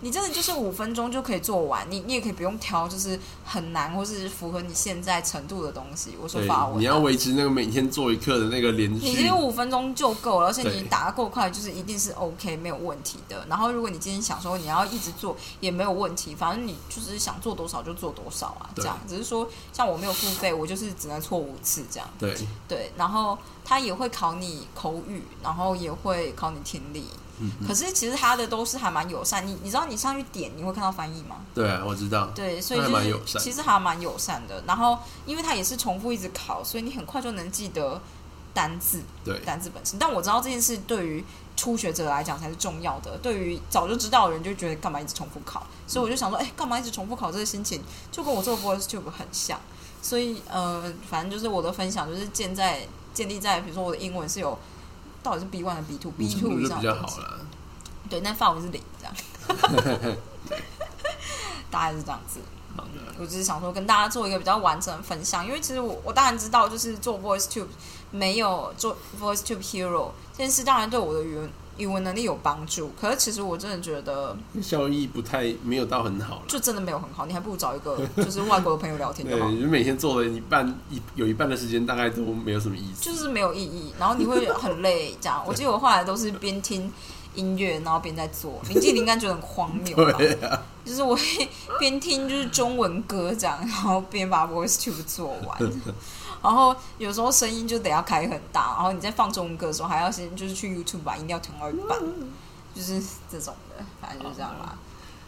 [0.00, 6.14] 你真的就是五分钟就可以做完，你你也可以不用挑，就是很难或是符合你现在程度的东西。
[6.20, 13.46] 我说法文，你要维持那个每天做一课的那个连续，你五分钟就够了，而且你打的够快，就是一定是 OK 没有问题的。
[13.48, 18.98] 然后如果你今天想说你要一直做也没有问题，反正你就是想做多少就做多少啊，这样。
[19.08, 22.06] 只是说像我没有付费，我就是只能错五次这样。
[22.18, 22.36] 对
[22.68, 27.06] 对，然后他也会考你口语，然后也会考你听力。
[27.68, 31.36] 可是其实他的都是还蛮友善，你你知道你上去点你会看到翻译吗？
[31.54, 32.26] 对啊，我知道。
[32.34, 34.62] 对，所以就是其实还蛮友善的。
[34.66, 38.00] 然后因为他也是重复一直考，所以你很快就能记得
[38.54, 39.02] 单字。
[39.22, 39.98] 对，单字本身。
[39.98, 41.22] 但我知道这件事对于
[41.56, 43.18] 初学者来讲才是重要的。
[43.18, 45.66] 对于早就知道的人就觉得干嘛一直重复考？
[45.86, 47.30] 所以我就想说，哎，干嘛一直重复考？
[47.30, 49.60] 这个心情就跟我做 voice tube 很像。
[50.00, 54.58] 所以呃，反正就是我的分享就是建在建立在比如说我的英文是有。
[55.26, 57.40] 到底是 B one 还是 B two？B two 以上比较好啦。
[58.08, 59.12] 对，那范围是零这样。
[61.68, 62.38] 大概是这样子。
[63.18, 67.66] 我只是想说跟大家做一个比较完整的分享，因为其实我我当然知道，就是做 Voice Tube
[68.12, 71.50] 没有做 Voice Tube Hero 这件事，当然对我的语文。
[71.76, 77.26] 语文能力有帮助，可是其实我真的觉得效益不太没有到很好，就真的没有很好。
[77.26, 79.50] 你还不如找一个 就是外国的朋友聊天就好。
[79.50, 83.92] 你每天做了一半一有一半的时间大概都没有什么意思，就是没有意义。
[83.98, 85.42] 然后你会很累，这样。
[85.46, 86.90] 我记得我后来都是边听
[87.34, 88.60] 音乐，然后边在做。
[88.68, 90.18] 林记林应该觉得很荒谬吧？
[90.86, 91.22] 就是我会
[91.80, 95.58] 边听就是中文歌这样，然后边把 Voice Tube 做完。
[96.42, 101.98] 然后有时候声音就得要开很大，然后你在放中文歌的时候，还要先就是去 YouTube 把音调调到一半，
[102.74, 104.76] 就是这种的，反正就这样啦，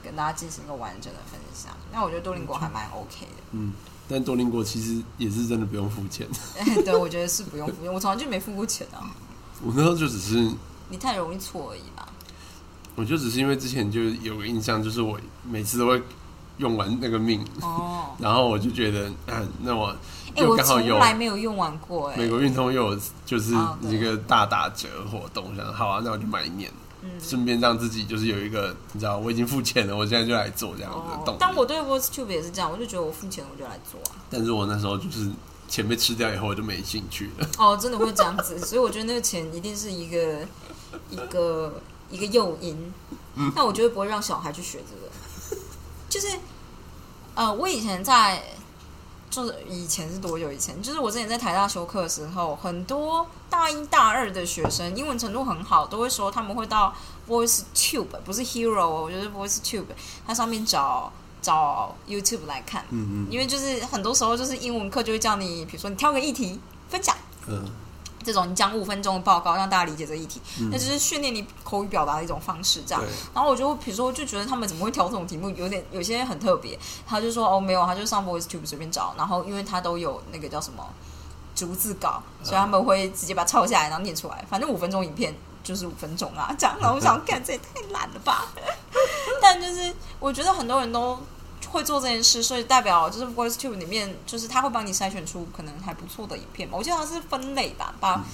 [0.02, 1.72] 跟大家进行一个完整的分享。
[1.92, 3.72] 那我觉得多邻国还蛮 OK 的，嗯，
[4.08, 6.28] 但多邻国其实也是真的不用付钱，
[6.84, 9.10] 对，我觉得是不用付钱，我从来就没付过钱啊。
[9.64, 10.50] 我那时候就只是
[10.88, 12.08] 你太容易错而已吧。
[12.94, 16.02] 我就只是因为之前就有个印象，就是我每次都会
[16.58, 19.94] 用完那个命，哦， 然后我就觉得，嗯，那我。
[20.44, 22.16] 我从来没有用完过哎。
[22.16, 26.70] 美国运通又有就是一个大打折活动，想好啊，那我就买一年，
[27.20, 31.36] 顺便让自己就是有一个你知道我已经付钱了，我现在就来做这样的动。
[31.38, 34.16] 但我对 Voice Tube 也是这样，我就觉得我付钱，我就来做啊。
[34.30, 35.30] 但是我那时候就是
[35.68, 37.48] 钱被吃掉以后，我就没兴趣了。
[37.58, 40.40] 哦，真的会这样子， 所以我觉得那个钱一定是一个
[41.10, 41.80] 一个
[42.10, 42.92] 一个诱因。
[43.54, 44.96] 但我觉得不会让小孩去学这
[45.56, 45.62] 个，
[46.08, 46.26] 就是
[47.34, 48.42] 呃，我以前在。
[49.30, 50.80] 就是以前是多久以前？
[50.82, 56.94] 就是我之前在台大修课的时候，很多大一、大二的学生英文程度很好，都会说他们会到
[57.28, 59.84] Voice Tube，不是 Hero，我觉得 Voice Tube，
[60.26, 61.12] 它上面找
[61.42, 62.84] 找 YouTube 来看。
[62.90, 63.26] 嗯嗯。
[63.30, 66.58] 因为就是很多时候就是英文课就会叫你，比如说你挑个议题
[66.88, 67.14] 分享。
[67.46, 67.64] 嗯。
[68.28, 70.38] 这种你讲五分钟的报告，让大家理解这个议题，
[70.70, 72.82] 那就是训练你口语表达的一种方式。
[72.86, 73.02] 这样，
[73.32, 76.78] 然后我就比如说，就觉得他们怎么会挑这种题目，有点有些很特别。
[77.06, 80.86] 他就说哦，没有，他就上 Voice Tube 随便找，然后因为他都有那个叫什么
[81.54, 84.44] 逐字稿，所以他们会直接把它抄下来，然后念出来。
[84.50, 86.76] 反正五分钟影片就是五分钟啊，这样。
[86.78, 88.48] 然后我想， 干这也太懒了吧？
[89.40, 91.18] 但就是我觉得很多人都。
[91.70, 96.76] 会做这件事，所以代表就是 VoiceTube 里面，就是他会帮你筛选出可能还不错的影片嘛。
[96.76, 98.24] 我记得它是分类吧，把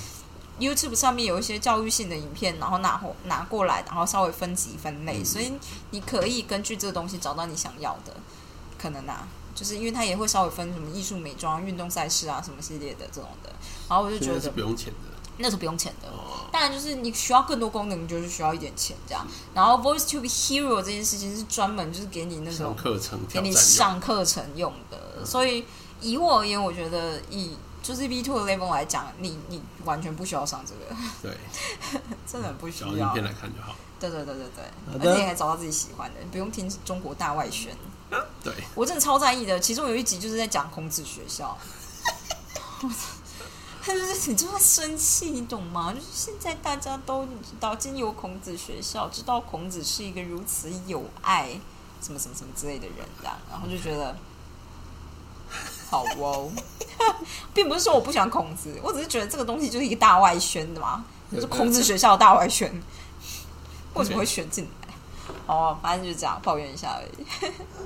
[0.59, 5.53] YouTube 上面有一些教育性的影片，然后拿拿过来，然后稍微分级分类，所以
[5.91, 8.15] 你可以根据这个东西找到你想要的。
[8.79, 13.51] 可能啊，就是因为它也会稍微分什么艺术美妆、运动赛事啊什么系列的这种的。
[13.89, 15.14] 然后我就觉得是不用钱的。
[15.39, 16.09] 那是不用钱的，
[16.53, 19.27] 当然就是你需要更多功能，就是需要一点钱这样。
[19.53, 25.25] 然后 Voice to be Hero 这件事情是专门就是给你那种课程，给你上课程用的。
[25.25, 25.65] 所以
[26.01, 31.37] 以我而言，我觉得以就是 B two 的 level 来讲，你你完全不需要上这个，对，
[32.31, 32.91] 真的很不需要。
[32.91, 33.75] 影片来看就好。
[33.99, 34.45] 对对对对
[35.01, 37.75] 对，而且还找到自己喜欢的，不用听中国大外宣。
[38.43, 41.57] 对我真的超在意的，其中有一集就是在讲孔子学校。
[43.85, 45.93] 他就是 你就会生气，你懂吗？
[45.93, 51.51] 就是现在大家都知道，经由孔子学校知道孔子是一个如此有爱、
[52.01, 54.17] 什么什么什么之类的人这样，然后就觉得
[55.91, 56.51] 好哦，
[57.53, 62.73] 并不是说我不喜欢孔子，我只是觉得这个东西就是一个大外宣的嘛，就是孔子学校的大外宣，
[63.95, 64.84] 为什么会选进来？
[65.47, 67.25] 哦，反正就是这样抱怨一下而已。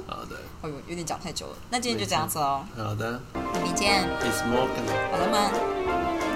[0.07, 3.21] 好的， 哦，有有点讲太久了，那今天就这样子哦，好的
[3.63, 4.09] 明天见。
[4.21, 5.11] ，It's Morgan。
[5.11, 6.28] 好的吗？